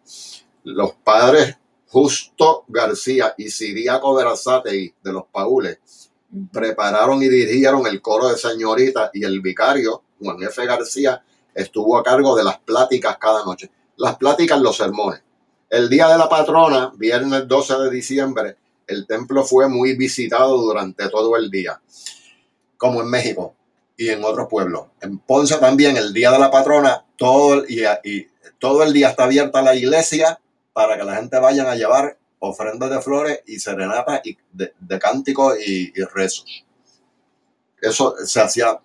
[0.66, 1.56] Los padres
[1.88, 5.80] Justo García y Siriaco Verazategui de los Paules
[6.52, 10.66] prepararon y dirigieron el coro de señoritas y el vicario, Juan F.
[10.66, 11.24] García,
[11.56, 13.72] estuvo a cargo de las pláticas cada noche.
[13.96, 15.22] Las pláticas, los sermones.
[15.70, 21.08] El día de la patrona, viernes 12 de diciembre, el templo fue muy visitado durante
[21.08, 21.82] todo el día,
[22.76, 23.56] como en México
[24.02, 24.88] y en otros pueblos.
[25.02, 29.10] En Ponce también, el día de la patrona, todo, el- y, y todo el día
[29.10, 30.40] está abierta la iglesia
[30.74, 35.00] para que la gente vayan a llevar ofrendas de flores y serenatas y de, de
[35.00, 36.46] cánticos y, y rezos.
[37.80, 38.80] Eso se hacía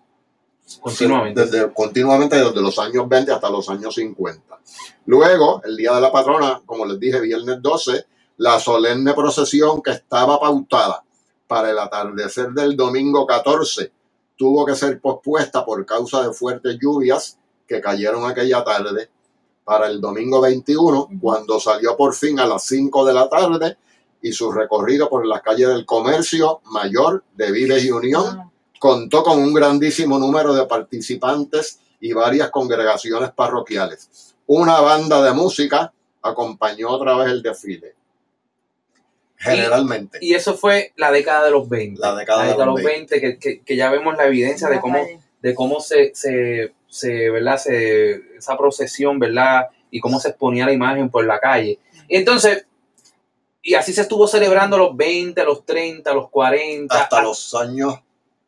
[0.81, 1.47] Continuamente.
[1.47, 4.59] desde, continuamente desde los años 20 hasta los años 50.
[5.07, 8.05] Luego, el día de la patrona, como les dije, viernes 12,
[8.39, 11.03] la solemne procesión que estaba pautada
[11.47, 13.93] para el atardecer del domingo 14
[14.37, 19.11] tuvo que ser pospuesta por causa de fuertes lluvias que cayeron aquella tarde
[19.65, 21.11] para el domingo 21, Ujú.
[21.21, 23.77] cuando salió por fin a las 5 de la tarde
[24.23, 29.25] y su recorrido por las calles del comercio mayor de Vives y Unión Ah, contó
[29.25, 34.35] con un grandísimo número de participantes y varias congregaciones parroquiales.
[34.47, 37.96] Una banda de música acompañó otra vez el desfile.
[39.39, 40.19] Generalmente.
[40.21, 42.01] Y eso fue la década de los 20.
[42.01, 44.99] La década de los 20, que, que- que ya vemos la evidencia de la cómo,
[45.43, 47.59] de cómo se, se, se, ¿verdad?
[47.59, 49.69] Se, esa procesión, ¿verdad?
[49.91, 51.79] Y cómo se exponía la imagen por la calle.
[52.09, 52.67] Y entonces,
[53.63, 57.95] y así se estuvo celebrando los 20, los 30, los 40, hasta los años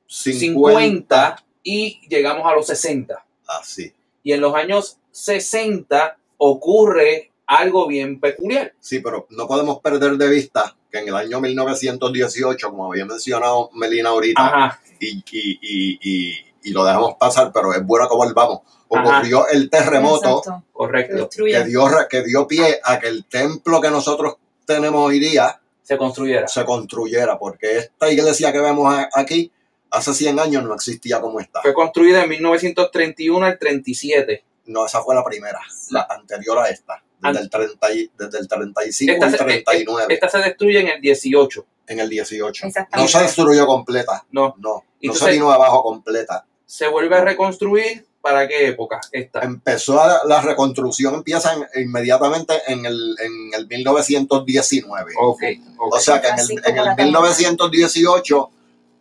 [0.06, 0.38] 50.
[0.40, 3.24] 50 y llegamos a los 60.
[3.46, 3.92] Así.
[4.22, 8.72] Y en los años 60 ocurre algo bien peculiar.
[8.78, 13.70] Sí, pero no podemos perder de vista que en el año 1918, como había mencionado
[13.74, 18.14] Melina ahorita, Ajá, y, y, y, y, y lo dejamos pasar, pero es bueno que
[18.14, 20.64] volvamos, ocurrió el terremoto Exacto.
[20.72, 21.28] Correcto.
[21.30, 25.96] que dio, que dio pie a que el templo que nosotros tenemos hoy día Se
[25.96, 26.46] construyera.
[26.48, 29.50] se construyera, porque esta iglesia que vemos aquí
[29.90, 31.62] hace 100 años no existía como está.
[31.62, 34.44] Fue construida en 1931 al 37.
[34.66, 38.48] No, esa fue la primera, la anterior a esta, desde, el, 30 y- desde el
[38.48, 41.66] 35 Esta al se- 39, Esta se destruye en el 18.
[41.86, 42.66] en el 18.
[42.96, 44.54] No se destruyó completa, No.
[44.58, 46.44] no, no se vino abajo completa.
[46.66, 48.06] Se vuelve a reconstruir.
[48.20, 49.00] ¿Para qué época?
[49.12, 49.40] Esta.
[49.42, 55.12] Empezó a- la reconstrucción, empieza en- inmediatamente en el, en el 1919.
[55.18, 55.42] Ok,
[55.78, 55.94] ok.
[55.94, 57.04] O sea que en el, en el la palabra.
[57.04, 58.50] 1918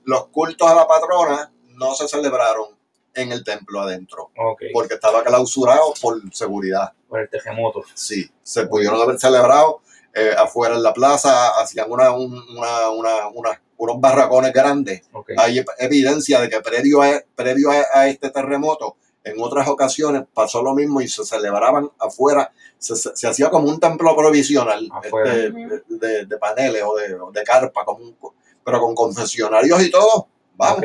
[0.06, 2.77] los cultos a la patrona no se celebraron
[3.22, 4.64] en el templo adentro, ok.
[4.74, 6.94] porque estaba clausurado por seguridad.
[7.08, 7.84] Por el terremoto.
[7.94, 9.82] Sí, se pudieron haber celebrado
[10.14, 15.04] eh, afuera en la plaza, hacían una, un- una, una- una- unos barracones grandes.
[15.14, 15.32] Ok.
[15.38, 20.64] Hay evidencia de que previo a, previo a, a este terremoto, en otras ocasiones pasó
[20.64, 25.52] lo mismo y se celebraban afuera, se, se- se hacía como un templo provisional este,
[25.90, 28.18] de, de paneles o de, de carpa, como un-
[28.64, 30.28] pero con confesionarios y todo.
[30.56, 30.80] Vamos.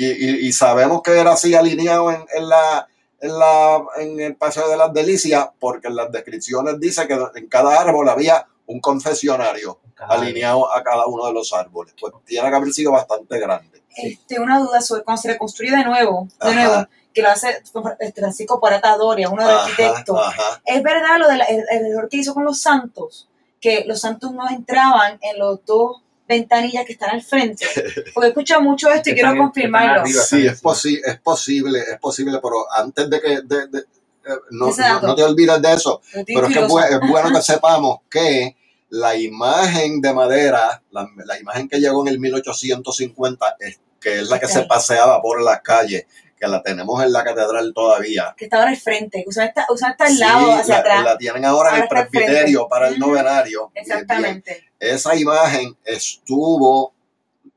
[0.00, 2.86] Y, y- y sabemos que era así alineado en, en la,
[3.20, 7.48] en, la, en el Paseo de las Delicias, porque en las descripciones dice que en
[7.48, 11.94] cada árbol había un confesionario alineado a cada uno de los árboles.
[12.00, 13.82] Pues tiene que haber sido bastante grande.
[13.96, 16.54] Este, una duda sobre cuando se reconstruye de nuevo, de Ajá.
[16.68, 17.60] nuevo, que lo hace
[17.98, 20.16] este, Francisco Porata Doria, uno de los arquitectos.
[20.24, 20.62] ajá.
[20.64, 23.28] Es verdad lo del el, el error que hizo con los santos,
[23.60, 27.66] que los santos no entraban en los dos ventanillas que están al frente.
[28.14, 30.02] Porque he escuchado mucho esto y quiero confirmarlo.
[30.02, 30.22] arriba.
[30.22, 33.28] Sí, es, posi- es posible, es posible, pero antes de que...
[33.42, 33.78] de- de-
[34.26, 34.66] eh, no,
[35.00, 36.88] no, te olvides de eso, pero es que es, curiosa.
[36.90, 38.56] bu- es bueno que sepamos que
[38.90, 44.28] la imagen de madera, la, la imagen que llegó en el 1850, es, que es
[44.28, 46.04] la que se paseaba por las calles,
[46.38, 48.34] que la tenemos en la catedral todavía.
[48.36, 51.04] que está ahora al frente, usualmente está, usualmente está al Sí, lado, hacia la, atrás.
[51.04, 52.18] la tienen ahora en Ahora el al frente.
[52.26, 53.70] presbiterio para el novenario.
[53.74, 54.64] Exactamente.
[54.78, 56.92] Esa imagen estuvo,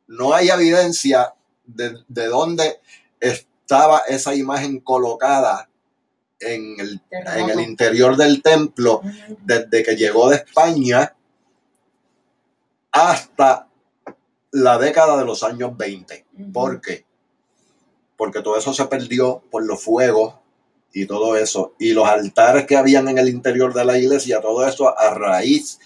[0.07, 1.33] no hay evidencia
[1.65, 2.79] de, de dónde
[3.19, 5.69] estaba esa imagen colocada
[6.39, 9.01] en el, en el interior del templo
[9.41, 11.13] desde que llegó de España
[12.91, 13.67] hasta
[14.51, 16.25] la década de los años 20.
[16.39, 16.51] Ujú.
[16.51, 17.05] ¿Por qué?
[18.21, 20.35] Porque todo eso se perdió por los fuegos
[20.93, 21.73] y todo eso.
[21.79, 25.79] Y los altares que habían en el interior de la iglesia, todo eso a raíz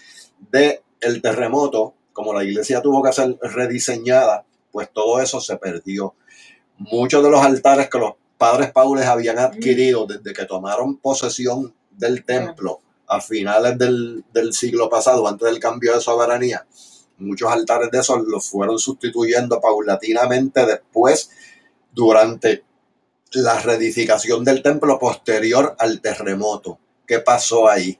[0.50, 6.14] del el terremoto, como la iglesia tuvo que ser rediseñada, pues todo eso se perdió.
[6.76, 12.22] Muchos de los altares que los padres paules habían adquirido desde que tomaron posesión del
[12.22, 16.66] templo a finales del, del siglo pasado, antes del cambio de soberanía,
[17.16, 21.30] muchos altares de esos los fueron sustituyendo paulatinamente después
[21.96, 22.62] durante
[23.32, 26.78] la reedificación del templo posterior al terremoto.
[27.06, 27.98] ¿Qué pasó ahí?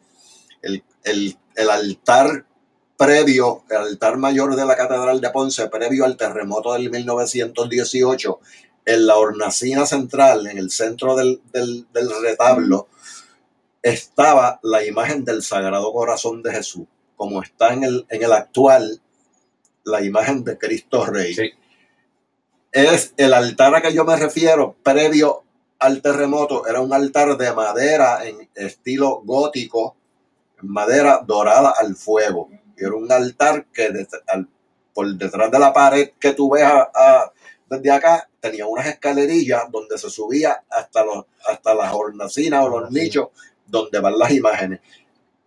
[0.62, 2.44] El, el- el altar
[2.98, 8.40] previo, el altar mayor de la Catedral de Ponce, previo al terremoto del 1918,
[8.84, 11.86] en la hornacina central, en el centro del, del-
[12.22, 12.88] retablo,
[13.82, 19.00] estaba la imagen del Sagrado Corazón de Jesús, como está en el, en el actual,
[19.84, 21.50] la imagen de Cristo Rey Sí.
[22.76, 25.42] Es el altar a que yo me refiero previo
[25.78, 29.96] al terremoto era un altar de madera en estilo gótico
[30.62, 34.48] madera dorada al fuego era un altar que al-
[34.94, 37.32] por detrás de la pared que tú ves a- a-
[37.68, 42.90] desde acá tenía unas escalerillas donde se subía hasta los hasta las hornacinas o los
[42.90, 43.28] nichos
[43.66, 44.80] donde van las imágenes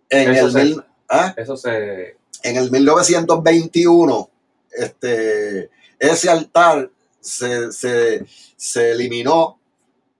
[0.08, 1.34] en Eso el se- mil- ¿ah?
[1.36, 2.16] Eso se.
[2.42, 4.30] en el 1921,
[4.72, 6.90] este, ese altar
[7.20, 8.24] se, se-
[8.56, 9.58] se eliminó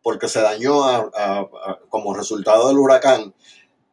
[0.03, 3.35] porque se dañó a- a- a- como resultado del huracán.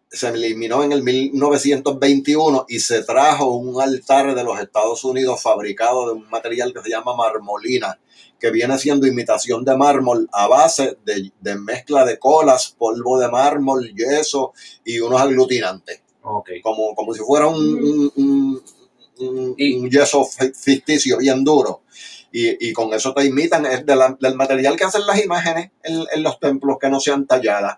[0.09, 6.07] Se eliminó en el 1921 y se trajo un altar de los Estados Unidos fabricado
[6.07, 7.99] de un material que se llama marmolina,
[8.39, 13.29] que viene siendo imitación de mármol a base de, de mezcla de colas, polvo de
[13.29, 14.53] mármol, yeso
[14.85, 16.51] y unos aglutinantes Ok.
[16.63, 18.63] como, como si fuera un, un, un-
[19.19, 21.81] un- Y- un yeso fi- ficticio bien duro.
[22.39, 25.71] Y, y con eso te imitan, es de la- del material que hacen las imágenes
[25.83, 27.77] en, en los templos que no sean talladas.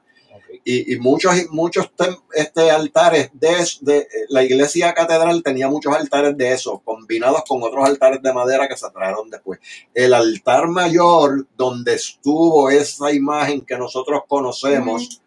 [0.66, 6.36] Y, y muchos, muchos tem- este, altares de, de la iglesia catedral tenía muchos altares
[6.36, 9.60] de eso, combinados con otros altares de madera que se trajeron después.
[9.94, 15.22] El altar mayor donde estuvo esa imagen que nosotros conocemos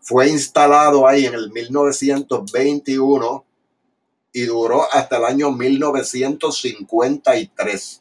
[0.00, 3.44] fue instalado ahí en el 1921
[4.32, 8.00] y duró hasta el año 1953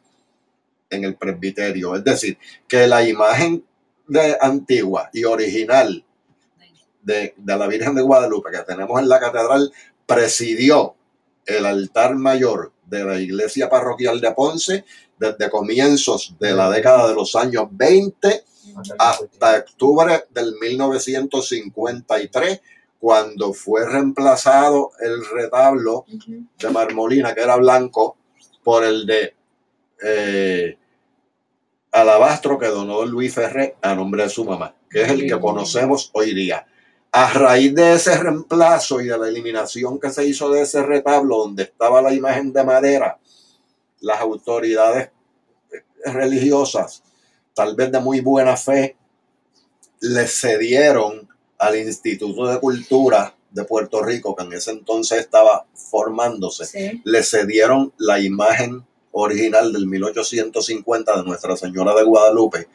[0.94, 1.96] en el presbiterio.
[1.96, 2.38] Es decir,
[2.68, 3.64] que la imagen
[4.08, 6.06] de antigua y original
[7.02, 9.72] de, de la Virgen de Guadalupe que tenemos en la catedral
[10.06, 10.96] presidió
[11.46, 14.86] el altar mayor de la iglesia parroquial de Ponce
[15.18, 18.44] desde comienzos de la década de los años 20
[18.98, 22.62] hasta octubre del 1953,
[23.00, 26.06] cuando fue reemplazado el retablo
[26.58, 28.18] de Marmolina, que era blanco,
[28.64, 29.36] por el de
[30.02, 30.78] eh,
[31.94, 36.10] Alabastro que donó Luis Ferré a nombre de su mamá, que es el que conocemos
[36.14, 36.66] hoy día.
[37.12, 41.38] A raíz de ese reemplazo y de la eliminación que se hizo de ese retablo
[41.38, 43.20] donde estaba la imagen de madera,
[44.02, 45.12] las autoridades
[46.04, 47.04] religiosas,
[47.54, 48.98] tal vez de muy buena fe,
[50.02, 51.30] le cedieron
[51.60, 57.94] al Instituto de Cultura de Puerto Rico, que en ese entonces estaba formándose, le cedieron
[57.98, 58.84] la imagen
[59.14, 62.68] original del 1850 de Nuestra Señora de Guadalupe,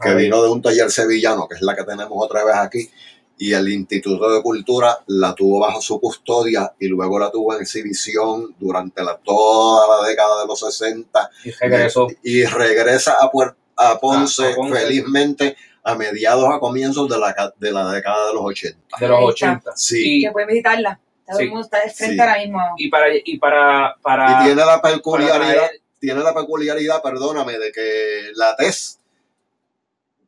[0.00, 2.90] que vino de un taller sevillano, que es la que tenemos otra vez aquí,
[3.38, 7.62] y el Instituto de Cultura la tuvo bajo su custodia y luego la tuvo en
[7.62, 12.06] exhibición durante la, toda la década de los 60 y, regresó.
[12.22, 13.30] y regresa a,
[13.76, 18.96] a, Ponce, felizmente a mediados a comienzos de la, de la década de los 80.
[18.98, 19.72] De los 80.
[19.76, 20.18] Sí.
[20.18, 20.98] Y que pueden visitarla.
[21.28, 22.60] Mundo está de frente ahora mismo.
[22.76, 28.32] Y para, y para, para y tiene la peculiaridad, tiene la peculiaridad, perdóname, de que
[28.34, 28.98] la tez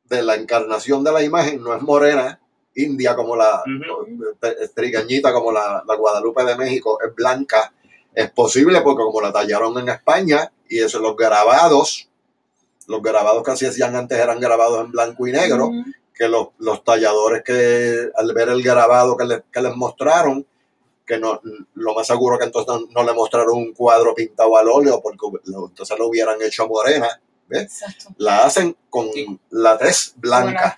[0.04, 2.40] de la encarnación de la imagen no es morena,
[2.74, 7.72] india como la uh como la, la, Guadalupe de México es blanca,
[8.14, 12.08] es posible porque como la tallaron en España y eso los grabados,
[12.86, 15.70] los grabados que se hacían antes eran grabados en blanco y negro,
[16.14, 20.46] que los, los, talladores que al ver el grabado que, que les mostraron,
[21.08, 21.40] que no,
[21.74, 25.98] lo más seguro que entonces no, le mostraron un cuadro pintado al óleo porque entonces
[25.98, 27.08] lo hubieran hecho morena
[28.18, 29.08] la hacen con
[29.50, 30.76] la tez blanca.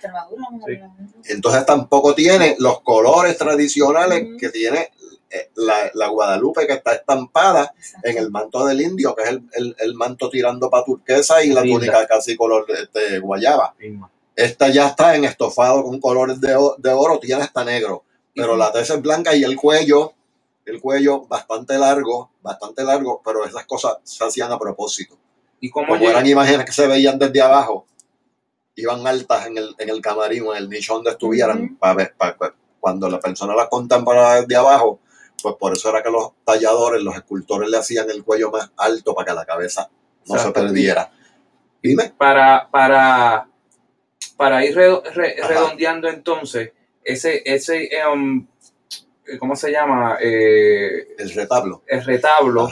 [1.25, 4.91] Entonces tampoco tiene los colores tradicionales que tiene
[5.29, 7.73] eh, la, Guadalupe que está estampada
[8.03, 9.29] en el manto del indio, que es
[9.79, 13.73] el, manto tirando para turquesa y la túnica casi color de, este, guayaba.
[14.35, 16.53] Esta ya está en estofado con colores de,
[16.93, 18.03] oro, tiene hasta negro,
[18.33, 20.13] pero la tez es blanca y el cuello,
[20.71, 25.17] el cuello bastante largo, bastante largo, pero esas cosas se hacían a propósito.
[25.59, 27.85] ¿Y cómo Como eran imágenes que se veían desde abajo,
[28.75, 32.15] iban altas en el, en el camarín o en el nicho donde estuvieran, para ver,
[32.17, 32.35] para,
[32.79, 34.99] cuando la persona las contemplaba desde abajo,
[35.41, 39.13] pues por eso era que los talladores, los escultores le hacían el cuello más alto
[39.13, 39.89] para que la cabeza
[40.27, 41.11] no se perdiera.
[41.81, 42.13] Dime.
[42.17, 43.47] Para, para,
[44.37, 46.71] para ir redondeando entonces,
[47.03, 48.47] ese, ese um,
[49.39, 50.17] ¿cómo se llama?
[50.21, 51.83] Eh, el retablo.
[51.87, 52.69] El retablo.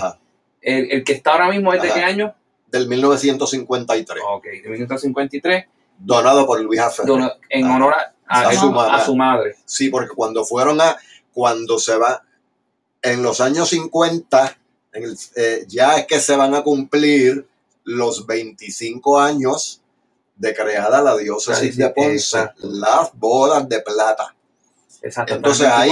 [0.62, 2.36] El, el, que está ahora mismo es de qué año?
[2.72, 4.24] del 1953.
[4.28, 5.66] Ok, de 1953.
[5.97, 7.34] Donado por Luis Ferrer.
[7.50, 7.93] en honor
[8.28, 8.54] a,
[9.04, 9.56] su madre.
[9.66, 10.97] Sí, porque cuando fueron a,
[11.34, 12.24] cuando se va,
[13.02, 14.58] en los años 50,
[15.36, 17.47] eh, ya es que se van a cumplir
[17.84, 19.82] los 25 años
[20.36, 24.36] de creada la diócesis de Ponce, las bodas de plata.
[25.02, 25.91] Entonces ahí,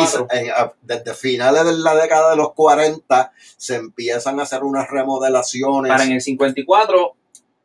[0.82, 5.92] desde finales de la década de los 40, se empiezan a hacer unas remodelaciones.
[5.92, 7.16] Para en el 54.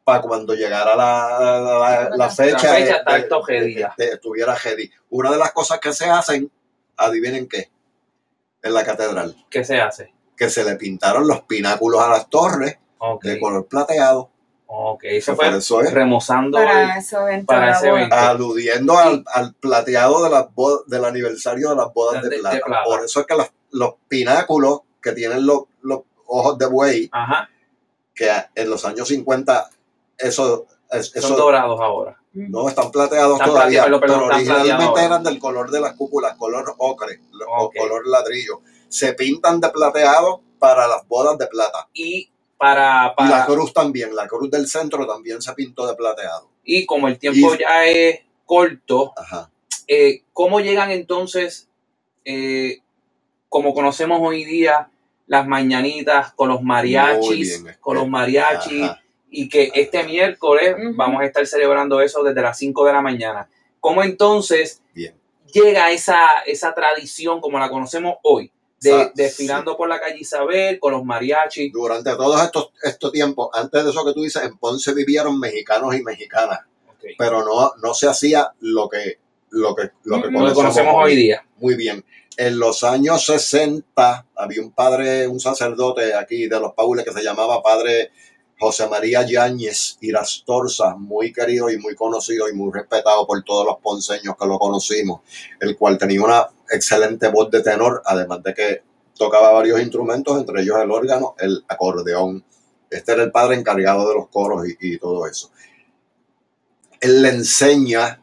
[0.05, 2.53] Para cuando llegara la, la, fecha.
[2.53, 4.91] La fecha de, estuviera Jedi.
[5.11, 6.51] Una de las cosas que se hacen,
[6.97, 7.71] adivinen qué,
[8.63, 9.37] en la catedral.
[9.49, 10.13] ¿Qué se hace?
[10.37, 12.79] Que se le pintaron los pináculos a las torres
[13.23, 14.31] de color plateado.
[14.75, 17.17] Ok, eso fue remozando para, ese
[17.47, 18.17] para ese evento.
[18.17, 20.47] Aludiendo al, plateado de las
[20.87, 22.83] del aniversario de las bodas de, plata.
[22.83, 23.35] Por eso es que
[23.73, 25.65] los pináculos que tienen los,
[26.27, 27.11] ojos de buey,
[28.15, 29.69] que en los años 50
[30.17, 30.67] eso...
[31.21, 32.19] Son dorados ahora.
[32.33, 37.21] No, están plateados todavía, pero, originalmente eran del color de las cúpulas, color ocre,
[37.59, 38.63] o color ladrillo.
[38.89, 41.89] Se pintan de plateado para las bodas de plata.
[41.93, 42.31] Y
[42.63, 46.49] para, Y la cruz también, la cruz del centro también se pintó de plateado.
[46.63, 49.13] Y como el tiempo ya es corto,
[49.89, 51.69] eh, ¿cómo llegan entonces,
[52.25, 52.79] eh,
[53.49, 54.89] como conocemos hoy día,
[55.27, 58.93] las mañanitas con los mariachis, con los mariachis,
[59.29, 63.49] y que este miércoles vamos a estar celebrando eso desde las 5 de la mañana?
[63.81, 64.81] ¿Cómo entonces
[65.53, 68.53] llega esa, esa tradición como la conocemos hoy?
[69.15, 71.73] Desfilando por la calle Isabel con los mariachis.
[71.73, 75.95] Durante todos estos, estos tiempos, antes de eso que tú dices, en Ponce vivieron mexicanos
[75.95, 76.61] y mexicanas,
[77.19, 79.19] pero no, no se hacía lo que
[79.53, 81.45] lo que, lo que conocemos hoy día.
[81.59, 82.05] Muy bien.
[82.37, 87.23] En los años 60 había un padre, un sacerdote aquí de los Paules que se
[87.23, 88.11] llamaba padre
[88.59, 93.79] José María Yáñez Irastorza, muy querido y muy conocido y muy respetado por todos los
[93.81, 95.21] ponceños que lo conocimos,
[95.61, 98.83] el cual tenía una excelente voz de tenor, además de que
[99.17, 102.45] tocaba varios instrumentos, entre ellos el órgano, el acordeón.
[102.91, 105.51] Este era el padre encargado de los coros y, y todo eso.
[107.01, 108.21] Él le enseña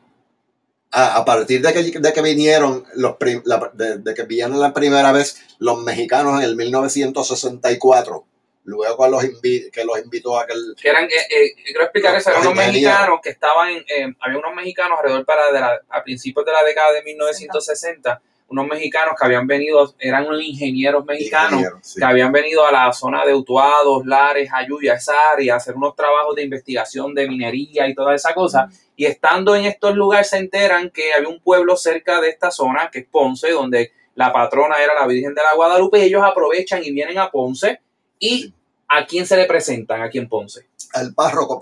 [0.92, 4.60] a, a partir de que, de que vinieron los prim- la- de, de que vinieron
[4.60, 8.26] la primera vez los mexicanos en el 1964
[8.66, 12.16] luego que los, invi- que los invitó a aquel Que eran, eh, eh, quiero explicar
[12.16, 15.80] eso, eran unos mexicanos que estaban, en, eh, había unos mexicanos alrededor para de la-
[15.90, 21.06] a principios de la década de 1960, unos mexicanos que habían venido, eran unos ingenieros
[21.06, 22.00] mexicanos ingeniero, sí.
[22.00, 25.96] que habían venido a la zona de Utuados, Lares, Ayuya, esa área, a hacer unos
[25.96, 28.70] trabajos de investigación de minería y toda esa cosa.
[28.96, 32.90] Y estando en estos lugares se enteran que había un pueblo cerca de esta zona,
[32.92, 36.84] que es Ponce, donde la patrona era la Virgen de la Guadalupe, y ellos aprovechan
[36.84, 37.80] y vienen a Ponce.
[38.20, 38.54] ¿Y
[38.88, 40.70] a quién se le presentan aquí en Ponce?
[40.94, 41.60] al párroco,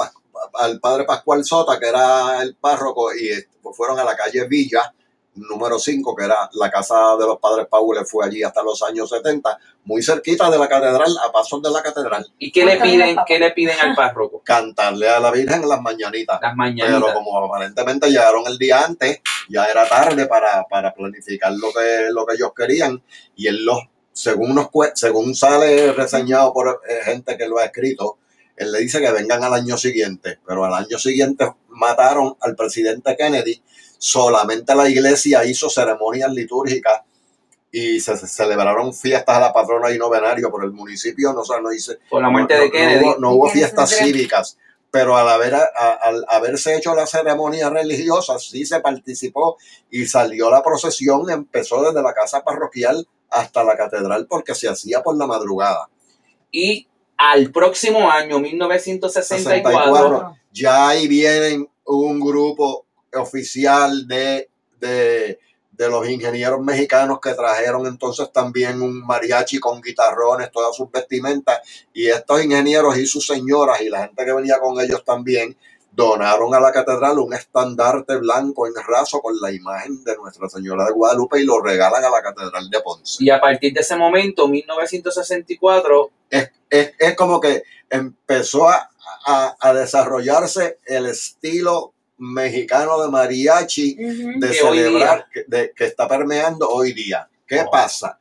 [0.53, 3.29] al padre Pascual Sota, que era el párroco, y
[3.73, 4.93] fueron a la calle Villa,
[5.37, 9.09] número 5, que era la casa de los padres Paules, fue allí hasta los años
[9.09, 13.17] 70, muy cerquita de la catedral, a pasos de la catedral, ¿Y qué le piden,
[13.25, 14.41] qué le piden al párroco?
[14.45, 16.39] cantarle a la Virgen en las mañanitas.
[16.41, 17.13] Las Pero mañanitas.
[17.13, 22.25] como aparentemente llegaron el día antes, ya era tarde para, para planificar lo que, lo
[22.25, 23.01] que ellos querían.
[23.35, 23.79] Y él los,
[24.11, 28.17] según, nos, según sale reseñado por eh, gente que lo ha escrito,
[28.55, 30.39] él le dice que vengan al año siguiente.
[30.45, 33.61] Pero al año siguiente mataron al presidente Kennedy.
[33.97, 37.01] Solamente la iglesia hizo ceremonias litúrgicas
[37.71, 41.33] y se, se celebraron fiestas a la patrona y novenario por el municipio.
[41.33, 43.05] No, o sea, no hice, Por la muerte no- de no- Kennedy.
[43.19, 44.57] No hubo, no fiestas cívicas,
[44.91, 49.57] pero al, haber, a- al haberse hecho la ceremonia religiosa, sí se participó
[49.91, 55.03] y salió la procesión, empezó desde la casa parroquial hasta la catedral porque se hacía
[55.03, 55.89] por la madrugada.
[56.51, 56.87] Y
[57.17, 60.37] al próximo año, 1964, 64.
[60.53, 62.85] Ya ahí vienen un grupo
[63.17, 64.49] oficial de,
[64.79, 65.39] de,
[65.71, 71.59] de los ingenieros mexicanos que trajeron entonces también un mariachi con guitarrones, todas sus vestimentas,
[71.93, 75.55] y estos ingenieros y sus señoras y la gente que venía con ellos también
[75.91, 80.85] donaron a la catedral un estandarte blanco en raso con la imagen de Nuestra Señora
[80.85, 83.23] de Guadalupe y lo regalan a la catedral de Ponce.
[83.23, 88.89] y a partir de ese momento, 1964, es, es, es como que empezó a,
[89.25, 96.07] a, a desarrollarse el estilo mexicano de mariachi de Que celebrar, que, de- que está
[96.07, 97.29] permeando hoy día.
[97.47, 97.69] ¿Qué Oh.
[97.71, 98.19] pasa?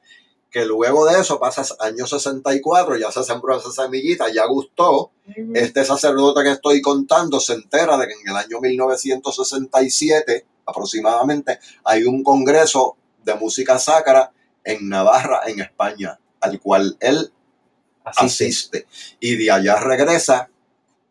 [0.51, 5.11] Que luego de eso pasa año 64, ya se sembró esa semillita, ya gustó.
[5.55, 12.05] Este sacerdote que estoy contando se entera de que en el año 1967 aproximadamente hay
[12.05, 14.33] un congreso de música sacra
[14.65, 17.33] en Navarra, en España, al cual él
[18.05, 18.87] asiste
[19.21, 20.49] y de allá regresa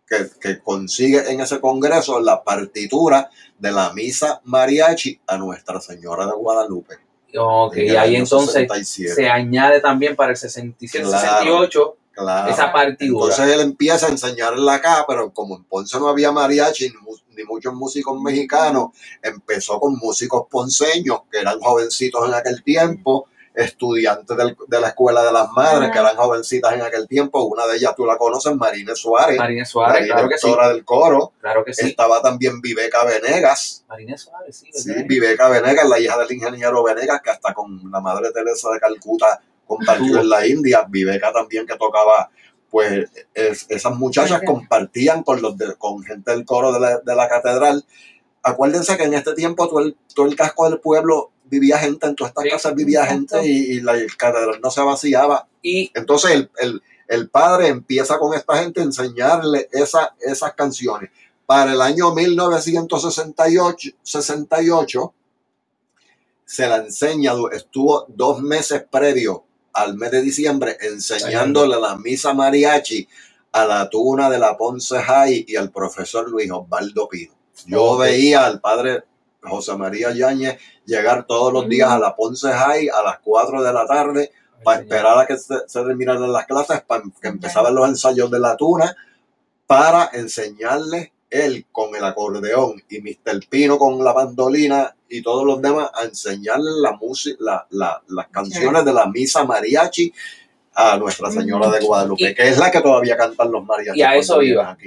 [0.08, 6.26] que, que consigue en ese congreso la partitura de la misa mariachi a Nuestra Señora
[6.26, 6.96] de Guadalupe.
[7.38, 9.14] Ok, en y ahí entonces 67.
[9.16, 11.20] se añade también para el 67, Claro.
[11.20, 12.50] 68 Claro.
[12.50, 13.26] esa partidura.
[13.36, 16.96] Entonces él empieza a enseñarle acá, pero como en Ponce no había mariachi ni,
[17.36, 18.92] ni muchos músicos mexicanos,
[19.22, 25.24] empezó con músicos ponceños que eran jovencitos en aquel tiempo, estudiantes del- de la Escuela
[25.24, 27.44] de las Madres, que eran jovencitas en aquel tiempo.
[27.44, 29.38] Una de ellas tú la conoces, Marina Suárez.
[29.38, 30.54] Marina Suárez, claro que sí.
[30.70, 31.32] del coro.
[31.40, 31.88] Claro que sí.
[31.88, 33.86] Estaba también Viveca Venegas.
[33.88, 34.70] Marina Suárez, sí.
[34.74, 35.06] Sí, ¿verdad?
[35.08, 39.42] Viveca Venegas, la hija del ingeniero Venegas, que hasta con la madre Teresa de Calcuta
[39.68, 40.86] compartió en la India.
[40.88, 42.30] Viveca también que tocaba,
[42.70, 47.16] pues es- esas muchachas compartían con, los de- con gente del coro de la, de
[47.16, 47.86] la catedral.
[48.44, 52.16] Acuérdense que en este tiempo todo el, todo el casco del pueblo vivía gente, en
[52.16, 52.50] todas estas Sí.
[52.50, 55.48] casas vivía gente y, y la catedral no se vaciaba.
[55.62, 61.12] Y Entonces el, el- el padre empieza con esta gente a enseñarle esa, esas canciones.
[61.46, 65.14] Para el año 1968 68,
[66.46, 69.44] se la enseña, estuvo dos meses previo
[69.74, 73.08] al mes de diciembre enseñándole la misa mariachi
[73.52, 77.34] a la tuna de la Ponce High y al profesor Luis Osvaldo Pino.
[77.68, 79.04] Yo veía al padre
[79.50, 83.74] José María Yáñez llegar todos los días a la Ponce High a las 4 de
[83.74, 84.32] la tarde
[84.64, 88.40] para esperar a que se, se terminaran las clases, para que empezaban los ensayos de
[88.40, 88.96] la tuna,
[89.68, 93.48] para enseñarle él con el acordeón y Mr.
[93.50, 98.28] Pino con la bandolina y todos los demás a enseñarle la música, la, la- las
[98.30, 100.14] canciones de la misa mariachi
[100.78, 103.98] a Nuestra Señora de Guadalupe, Y- que es la que todavía cantan los mariachis.
[103.98, 104.78] Y a eso iba.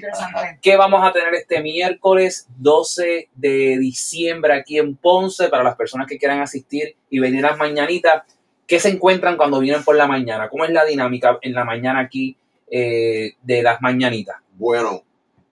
[0.61, 6.07] ¿Qué vamos a tener este miércoles 12 de diciembre aquí en Ponce para las personas
[6.07, 8.23] que quieran asistir y venir a las mañanitas?
[8.67, 10.51] ¿Qué se encuentran cuando vienen por la mañana?
[10.51, 12.37] ¿Cómo es la dinámica en la mañana aquí
[12.71, 14.37] eh, de las mañanitas?
[14.53, 15.03] Bueno,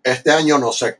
[0.04, 0.98] este año no sé,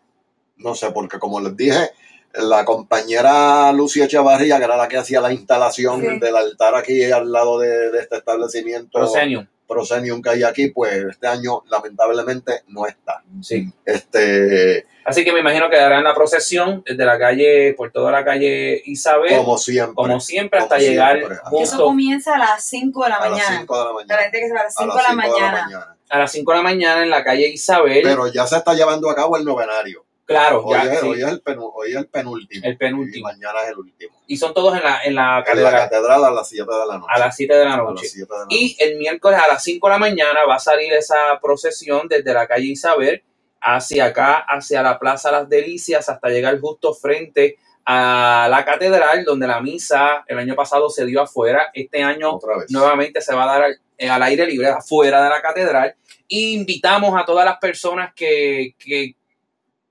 [0.56, 1.90] no sé, porque como les dije,
[2.38, 6.18] la compañera Lucia Echevarría, que era la que hacía la instalación Sí.
[6.20, 9.46] del altar aquí al lado de, de este establecimiento Proscenium.
[9.66, 13.22] Proscenium que hay aquí, pues este año lamentablemente no está.
[13.42, 13.68] Sí.
[13.84, 18.24] Este, Así que me imagino que harán la procesión desde la calle, por toda la
[18.24, 20.20] calle Isabel, como, como siempre.
[20.20, 21.38] siempre, hasta como llegar siempre.
[21.60, 23.58] Eso comienza a las 5 de la a las mañana.
[23.60, 24.22] 5 de la La mañana.
[24.22, 25.96] gente que se va a las A 5 las de la cinco mañana.
[26.08, 28.00] a las 5 de la mañana en la calle Isabel.
[28.02, 30.04] Pero ya se está llevando a cabo el novenario.
[30.26, 31.42] Claro, Hoy, ya, es, sí, hoy es el,
[31.74, 32.64] hoy es el penúltimo.
[32.66, 33.28] el Y penúltimo.
[33.28, 34.16] mañana es el último.
[34.26, 36.98] Y son todos en la, en la En la catedral a las 7 de la
[36.98, 37.12] noche.
[37.12, 38.08] a las 7 de la noche.
[38.08, 40.92] 7 de la Y el miércoles a las 5 de la mañana va a salir
[40.92, 43.22] esa procesión desde la calle Isabel
[43.60, 49.46] hacia acá, hacia la Plaza Las Delicias, hasta llegar justo frente a la catedral, donde
[49.46, 51.70] la misa el año pasado se dio afuera.
[51.74, 52.38] Este año
[52.70, 55.96] nuevamente se va a dar al, eh, al aire libre, afuera de la catedral.
[56.28, 59.15] Y invitamos a todas las personas que, que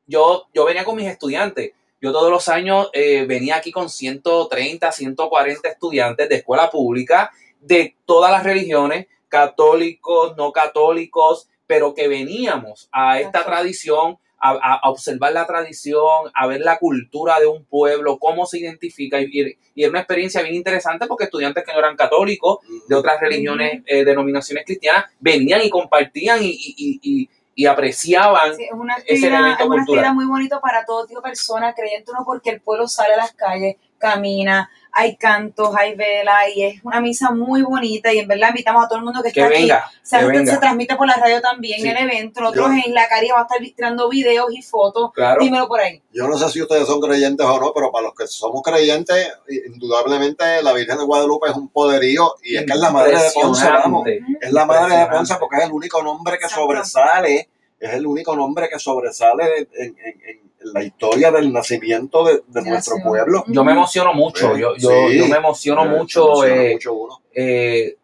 [0.07, 1.71] yo, yo venía con mis estudiantes.
[2.01, 7.95] Yo todos los años eh, venía aquí con 130, 140 estudiantes de escuela pública de
[8.05, 15.47] todas las religiones, católicos, no católicos, pero que veníamos a esta tradición, a, observar la
[15.47, 19.19] tradición, a ver la cultura de un pueblo, cómo se identifica.
[19.19, 23.81] Y, y- una experiencia bien interesante porque estudiantes que no eran católicos, de otras religiones,
[23.87, 28.55] eh, denominaciones cristianas, venían y compartían y, y- y- apreciaban.
[28.55, 30.13] Sí, es una Ese actividad, elemento es una cultural.
[30.15, 33.33] muy bonito para todo tipo de personas, creyente uno porque el pueblo sale a las
[33.33, 38.49] calles, camina, hay cantos, hay vela y es una misa muy bonita y en verdad
[38.49, 39.85] invitamos a todo el mundo que Que está aquí.
[40.03, 40.53] Se, que venga.
[40.53, 41.87] se transmite por la radio también Sí.
[41.89, 45.41] el evento, nosotros Yo- en la calle va a estar tirando videos y fotos, claro.
[45.43, 46.01] dímelo por ahí.
[46.13, 49.33] Yo no sé si ustedes son creyentes o no, pero para los que somos creyentes,
[49.75, 53.29] indudablemente la Virgen de Guadalupe es un poderío y es que es la madre de
[53.33, 54.07] Ponce, vamos.
[54.41, 55.05] Es la madre de.
[55.07, 59.95] Ponce porque es el único nombre que sobresale, es el único nombre que sobresale en,
[59.99, 60.39] en- en
[60.73, 63.43] la historia del nacimiento de, de nuestro pueblo.
[63.47, 65.17] Yo me emociono mucho, Sí, yo, yo, sí.
[65.17, 66.43] yo me emociono mucho.
[66.45, 67.95] eh, mucho eh,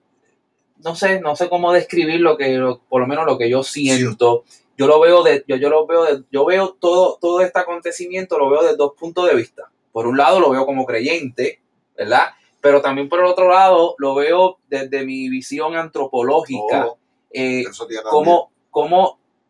[0.83, 3.63] no sé, no sé cómo describir lo que, lo- por lo menos lo que yo
[3.63, 4.43] siento.
[4.77, 8.37] Yo lo veo de, yo, yo lo veo de- yo veo todo, todo este acontecimiento,
[8.39, 9.69] lo veo desde dos puntos de vista.
[9.91, 11.61] Por un lado lo veo como creyente,
[11.95, 12.29] ¿verdad?
[12.61, 16.87] Pero también por el otro lado lo veo desde mi visión antropológica.
[16.87, 16.97] Oh,
[17.31, 17.63] eh,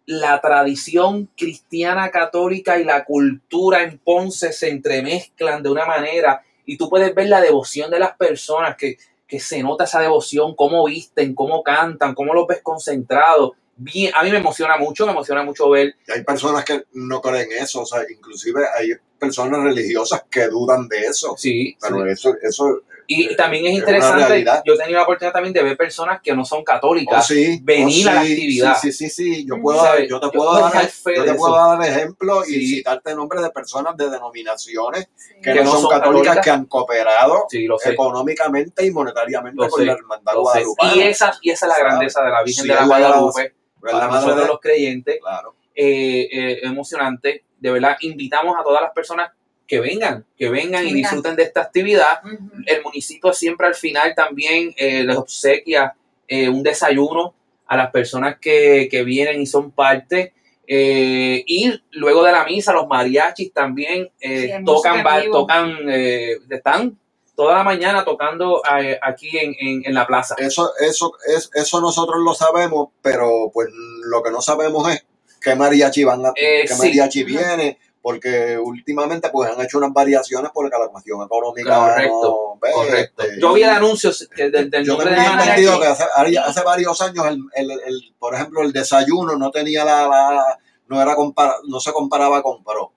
[0.06, 6.78] la tradición cristiana católica y la cultura en Ponce se entremezclan de una manera y
[6.78, 8.98] tú puedes ver la devoción de las personas, que,
[9.28, 13.52] que se nota esa devoción, cómo visten, cómo cantan, cómo los ves concentrados.
[13.76, 15.96] Bien, a mí me emociona mucho, me emociona mucho ver.
[16.08, 18.90] Y hay personas que no creen eso, o sea, inclusive hay
[19.20, 21.36] personas religiosas que dudan de eso.
[21.38, 22.10] Sí, Pero sí.
[22.12, 26.22] eso, eso Y también es interesante, yo he tenido la oportunidad también de ver personas
[26.22, 28.78] que no son oh, católicas sí, venir oh, a la actividad.
[28.80, 30.10] Sí, sí, sí, sí, yo Mm, puedo, ¿sabes?
[30.10, 32.68] yo te Yo puedo puedo dar, yo te puedo dar ejemplos y Sí.
[32.78, 35.10] citarte nombres de personas de denominaciones
[35.42, 37.46] que, Que no son, católicas, que han cooperado
[37.86, 40.96] económicamente y monetariamente Lo con sé, la hermandad guadalupana.
[40.96, 41.90] Y esa, y esa es la ¿sabes?
[41.92, 43.54] grandeza de la Virgen Sí, de la Guadalupe.
[43.82, 45.56] Para la madre nosotros de- los creyentes, Claro.
[45.76, 47.46] eh, eh, emocionante.
[47.60, 49.32] De verdad, invitamos a todas las personas
[49.72, 52.20] que vengan, que vengan y disfruten de esta actividad.
[52.66, 55.96] El municipio siempre al final también eh, les obsequia
[56.28, 57.34] eh, un desayuno
[57.68, 60.34] a las personas que, que vienen y son parte.
[60.68, 65.22] Eh, y luego de la misa, los mariachis también eh, Sí, tocan, música ba- en
[65.24, 65.38] vivo.
[65.40, 67.00] tocan eh, están
[67.34, 70.36] toda la mañana tocando eh, aquí en, en- en la plaza.
[70.38, 73.70] Eso, eso, es, eso nosotros lo sabemos, pero pues
[74.04, 75.06] lo que no sabemos es
[75.42, 76.78] qué mariachi van a, Eh, qué sí.
[76.78, 82.60] mariachi viene, porque últimamente pues han hecho unas variaciones porque la cuestión económica Correcto, no-
[82.60, 83.24] ve, Correcto.
[83.24, 85.50] este, Yo vi el anuncio que del, del yo nombre mariachi.
[85.50, 86.04] entendido que hace,
[86.40, 91.02] hace varios años, el, el- el- por ejemplo, el desayuno no tenía la, la- no
[91.02, 92.92] era compara- no se comparaba con pro.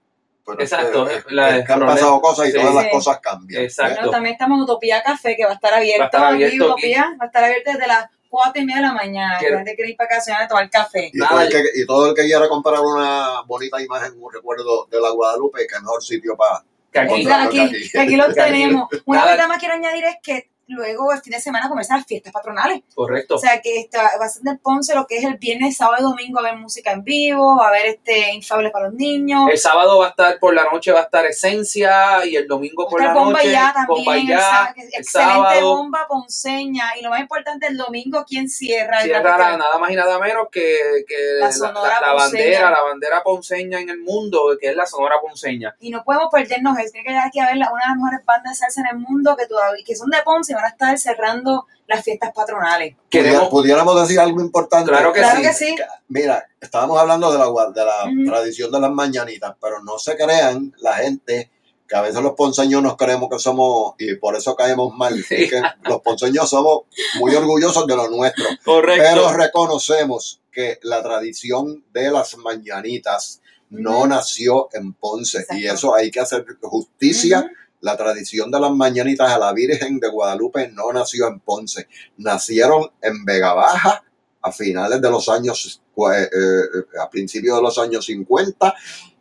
[0.47, 1.93] Pero es que- Exacto, es- la- es que han problema.
[2.01, 2.59] pasado cosas y Sí.
[2.59, 2.91] todas las Sí.
[2.91, 3.63] cosas cambian.
[3.63, 3.95] Exacto.
[3.97, 6.01] Bueno, también estamos en Utopía Café, que va a estar abierto.
[6.01, 8.81] Va a estar abierto aquí, Utopía va a estar abierto desde las 4 y media
[8.83, 9.39] de la mañana.
[9.39, 11.11] Que- la gente quiere ir para acá a tomar café.
[11.13, 14.87] Y, todo el que, y todo el que quiera comprar una bonita imagen, un recuerdo
[14.91, 16.65] de la Guadalupe, que mejor sitio para.
[16.93, 17.45] Que aquí- Otra.
[17.45, 17.91] aquí, aquí.
[17.99, 18.89] aquí lo tenemos.
[19.05, 22.33] Una cosa más quiero añadir es que luego el fin de semana comienzan las fiestas
[22.33, 22.83] patronales.
[22.95, 23.35] Correcto.
[23.35, 25.97] O sea que esta, va a ser en Ponce lo que es el viernes, sábado
[26.01, 28.95] y domingo, va a haber música en vivo, va a haber este infables para los
[28.95, 29.49] niños.
[29.51, 32.89] El sábado va a estar por la noche, va a estar Esencia y el domingo
[32.89, 33.53] por la bomba noche.
[33.53, 35.77] ya también, Bomba el Ya, que- el excelente sábado.
[35.77, 36.85] bomba ponceña.
[36.99, 38.99] Y lo más importante, el domingo, ¿quién cierra?
[38.99, 42.71] El Cierra la- nada más y nada menos que, que La Sonora la- la bandera,
[42.71, 45.75] la bandera ponceña en el mundo, que es la Sonora Ponceña.
[45.81, 46.77] Y no podemos perdernos.
[46.93, 49.37] Tiene que aquí a ver una de las mejores bandas de salsa en el mundo
[49.37, 52.97] que todavía que son de Ponce y van a estar cerrando las fiestas patronales.
[53.11, 54.91] Queremos, Pudiéramos decir algo importante.
[54.91, 55.43] Claro que claro sí.
[55.43, 55.77] que sí.
[56.09, 58.25] Mira, estábamos hablando de la, de la Ujú.
[58.31, 61.51] tradición de las mañanitas, pero no se crean la gente
[61.87, 65.35] que a veces los ponceños nos creemos que somos, y por eso caemos mal, Sí.
[65.45, 66.85] es que los ponceños somos
[67.21, 69.05] muy orgullosos de lo nuestro, correcto.
[69.07, 75.75] pero reconocemos que la tradición de las mañanitas no nació en Ponce, y Exacto.
[75.75, 77.41] eso hay que hacer justicia.
[77.41, 77.49] Ujú.
[77.85, 82.91] La tradición de las mañanitas a la Virgen de Guadalupe no nació en Ponce, nacieron
[83.03, 84.03] en Vega Baja
[84.41, 88.75] a finales de los años, eh, eh, a principios de los años 50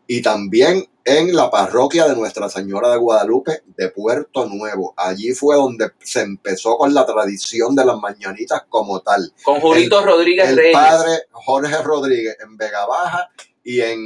[0.08, 4.94] y también en la parroquia de Nuestra Señora de Guadalupe de Puerto Nuevo.
[4.96, 9.34] Allí fue donde se empezó con la tradición de las mañanitas como tal.
[9.44, 10.74] Con Julito Rodríguez El Reyes.
[10.74, 13.30] padre Jorge Rodríguez en Vega Baja
[13.62, 14.00] y en,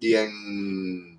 [0.00, 1.17] y en,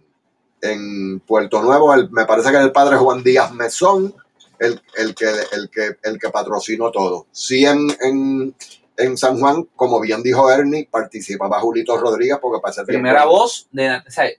[0.62, 4.14] en Puerto Nuevo, el- me parece que era el padre Juan Díaz Mesón,
[4.60, 7.28] el, el, que, el, que, el que patrocinó todo.
[7.32, 8.54] Sí, en, en,
[8.98, 13.26] en San Juan, como bien dijo Ernie, participaba Julito Rodríguez porque para ese tiempo- Primera
[13.26, 14.30] voz de o sea,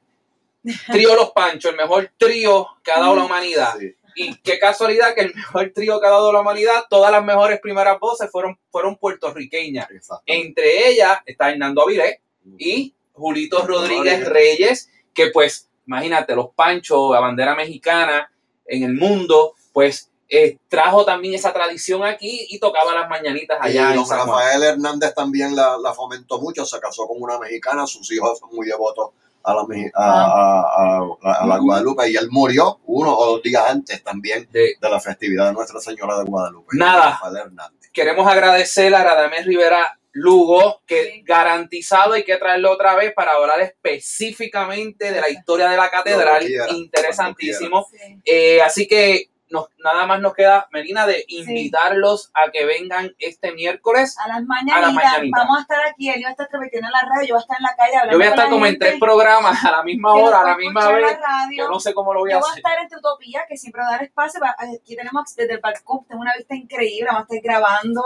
[0.92, 3.72] Trío Los Panchos, el mejor trío que ha dado la humanidad.
[3.78, 7.24] Sí, Y qué casualidad que el mejor trío que ha dado la humanidad, todas las
[7.24, 9.88] mejores primeras voces fueron, fueron puertorriqueñas.
[10.26, 12.18] Entre ellas está Hernando Avilés
[12.58, 18.30] y Julito Rodríguez Reyes, que pues, imagínate, los Panchos, la bandera mexicana
[18.64, 23.88] en el mundo, pues eh, trajo también esa tradición aquí y tocaba las mañanitas allá
[23.88, 24.28] y en don San Juan.
[24.28, 28.50] Rafael Hernández también la, la fomentó mucho, se casó con una mexicana, sus hijos son
[28.52, 29.10] muy devotos
[29.42, 31.58] a la, meji- a, a- a- a la.
[31.58, 35.54] Guadalupe y él murió uno o dos días antes también De- de la festividad de
[35.54, 36.76] Nuestra Señora de Guadalupe.
[36.76, 37.10] Nada.
[37.12, 37.90] Rafael Hernández.
[37.92, 41.22] queremos agradecer a Radamés Rivera Lugo, que Sí.
[41.24, 46.44] garantizado hay que traerlo otra vez para hablar específicamente de la historia de la catedral.
[46.44, 47.86] Quiera, Interesantísimo.
[47.90, 48.20] Sí.
[48.24, 53.50] Eh, así que nos, nada más nos queda, Melina, de invitarlos a que vengan este
[53.52, 54.16] miércoles.
[54.24, 55.40] A las mañanitas, mañanitas.
[55.44, 57.42] vamos a estar aquí, él va a estar transmitiendo en la radio, yo voy a
[57.42, 59.82] estar en la calle hablando Yo voy a estar como en tres programas a la
[59.82, 61.02] misma que hora, a la misma vez.
[61.02, 61.64] la radio.
[61.64, 62.58] Yo no sé cómo lo voy a Yo voy a hacer.
[62.64, 64.40] estar en Utopía, que siempre va a dar espacio.
[64.56, 68.02] Aquí tenemos desde el balcón, tengo una vista increíble, vamos a estar grabando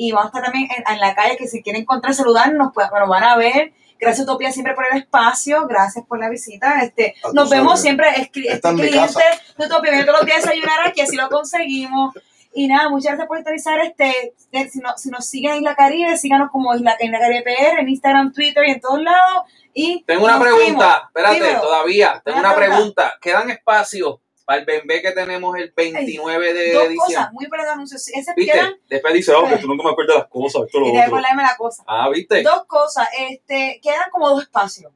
[0.00, 2.86] y vamos a estar también en, en la calle, que si quieren encontrar, saludarnos, pues
[2.96, 3.72] nos van a ver.
[4.00, 6.82] Gracias Utopía siempre por el espacio, gracias por la visita.
[6.82, 9.20] Este, A nos vemos siempre, este es cliente
[9.58, 12.14] de Utopía, viene todos los días a desayunar aquí, así lo conseguimos.
[12.54, 14.34] Y nada, muchas gracias por sintonizar este.
[14.70, 17.80] Si, no- si nos siguen en Isla Caribe, síganos como Isla, en la Caribe PR,
[17.80, 19.42] en Instagram, Twitter y en todos lados.
[19.74, 20.84] Y Tengo una pregunta, fuimos.
[21.08, 21.60] espérate, Dímelo.
[21.60, 22.22] todavía.
[22.24, 23.14] Tengo Una pregunta.
[23.20, 24.16] ¿Quedan espacios
[24.48, 26.96] para el bembé que tenemos el 29 de Dos diciembre?
[26.96, 28.08] cosas, muy buenos anuncios.
[28.08, 28.50] Ese ¿Viste?
[28.52, 31.20] quedan, Después dice, oh, que tú nunca me acuerdas las cosas, esto lo y otro.
[31.20, 31.84] la cosa.
[31.86, 32.42] Ah, ¿viste?
[32.42, 34.90] Dos cosas, este, quedan como dos espacios.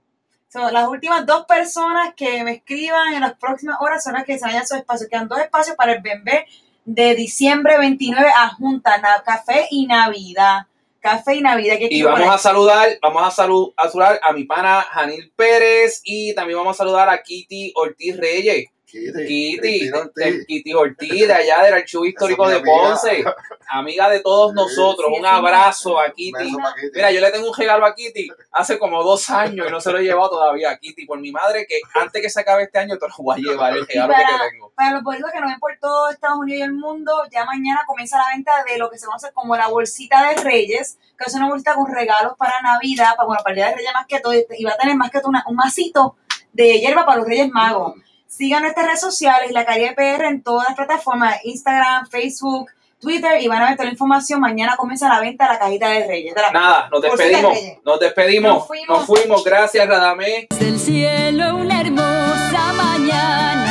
[0.50, 4.38] Son las últimas dos personas que me escriban en las próximas horas son las que
[4.38, 5.10] se vayan a esos espacios.
[5.10, 6.46] Quedan dos espacios para el bebé
[6.86, 10.60] de diciembre 29 a Junta, na- Café y Navidad.
[11.00, 11.76] Café y Navidad.
[11.78, 16.34] ¿qué Y vamos a saludar, vamos a, a saludar a mi pana Janil Pérez y
[16.34, 18.70] también vamos a saludar a Kitty Ortiz Reyes.
[18.92, 20.14] Kitty, Kitty, Cristina Ortiz.
[20.38, 22.60] de- Kitty Ortiz, de allá del Archivo Histórico de.
[22.60, 23.24] Ponce,
[23.68, 24.54] amiga de todos Sí.
[24.56, 25.06] nosotros.
[25.08, 26.56] Sí, Un sí, abrazo a Kitty.
[26.94, 29.90] Mira, yo le tengo un regalo a Kitty hace como dos años y no se
[29.90, 32.78] lo he llevado todavía a Kitty por mi madre, que antes que se acabe este
[32.78, 34.72] año te lo voy a llevar el regalo que te tengo.
[34.76, 37.80] Para los boricuas que nos ven por todo Estados Unidos y el mundo, ya mañana
[37.86, 41.34] comienza la venta de lo que se conoce como la bolsita de Reyes, que es
[41.34, 44.20] una bolsita con regalos para Navidad, para, bueno, para el Día de Reyes más que
[44.20, 46.16] todo, y va a tener más que todo una- un masito
[46.52, 47.94] de hierba para los Reyes Magos.
[48.34, 53.46] Sigan nuestras redes sociales, la Caribe PR en todas las plataformas, Instagram, Facebook, Twitter, y
[53.46, 54.40] van a ver toda la información.
[54.40, 56.34] Mañana comienza la venta de la cajita de Reyes.
[56.34, 57.58] de la- Nada, nos despedimos.
[57.84, 58.54] Nos despedimos.
[58.54, 58.88] Nos fuimos.
[58.88, 59.44] Nos fuimos.
[59.44, 60.46] Gracias, Radamé.
[60.58, 63.61] Del cielo una hermosa mañana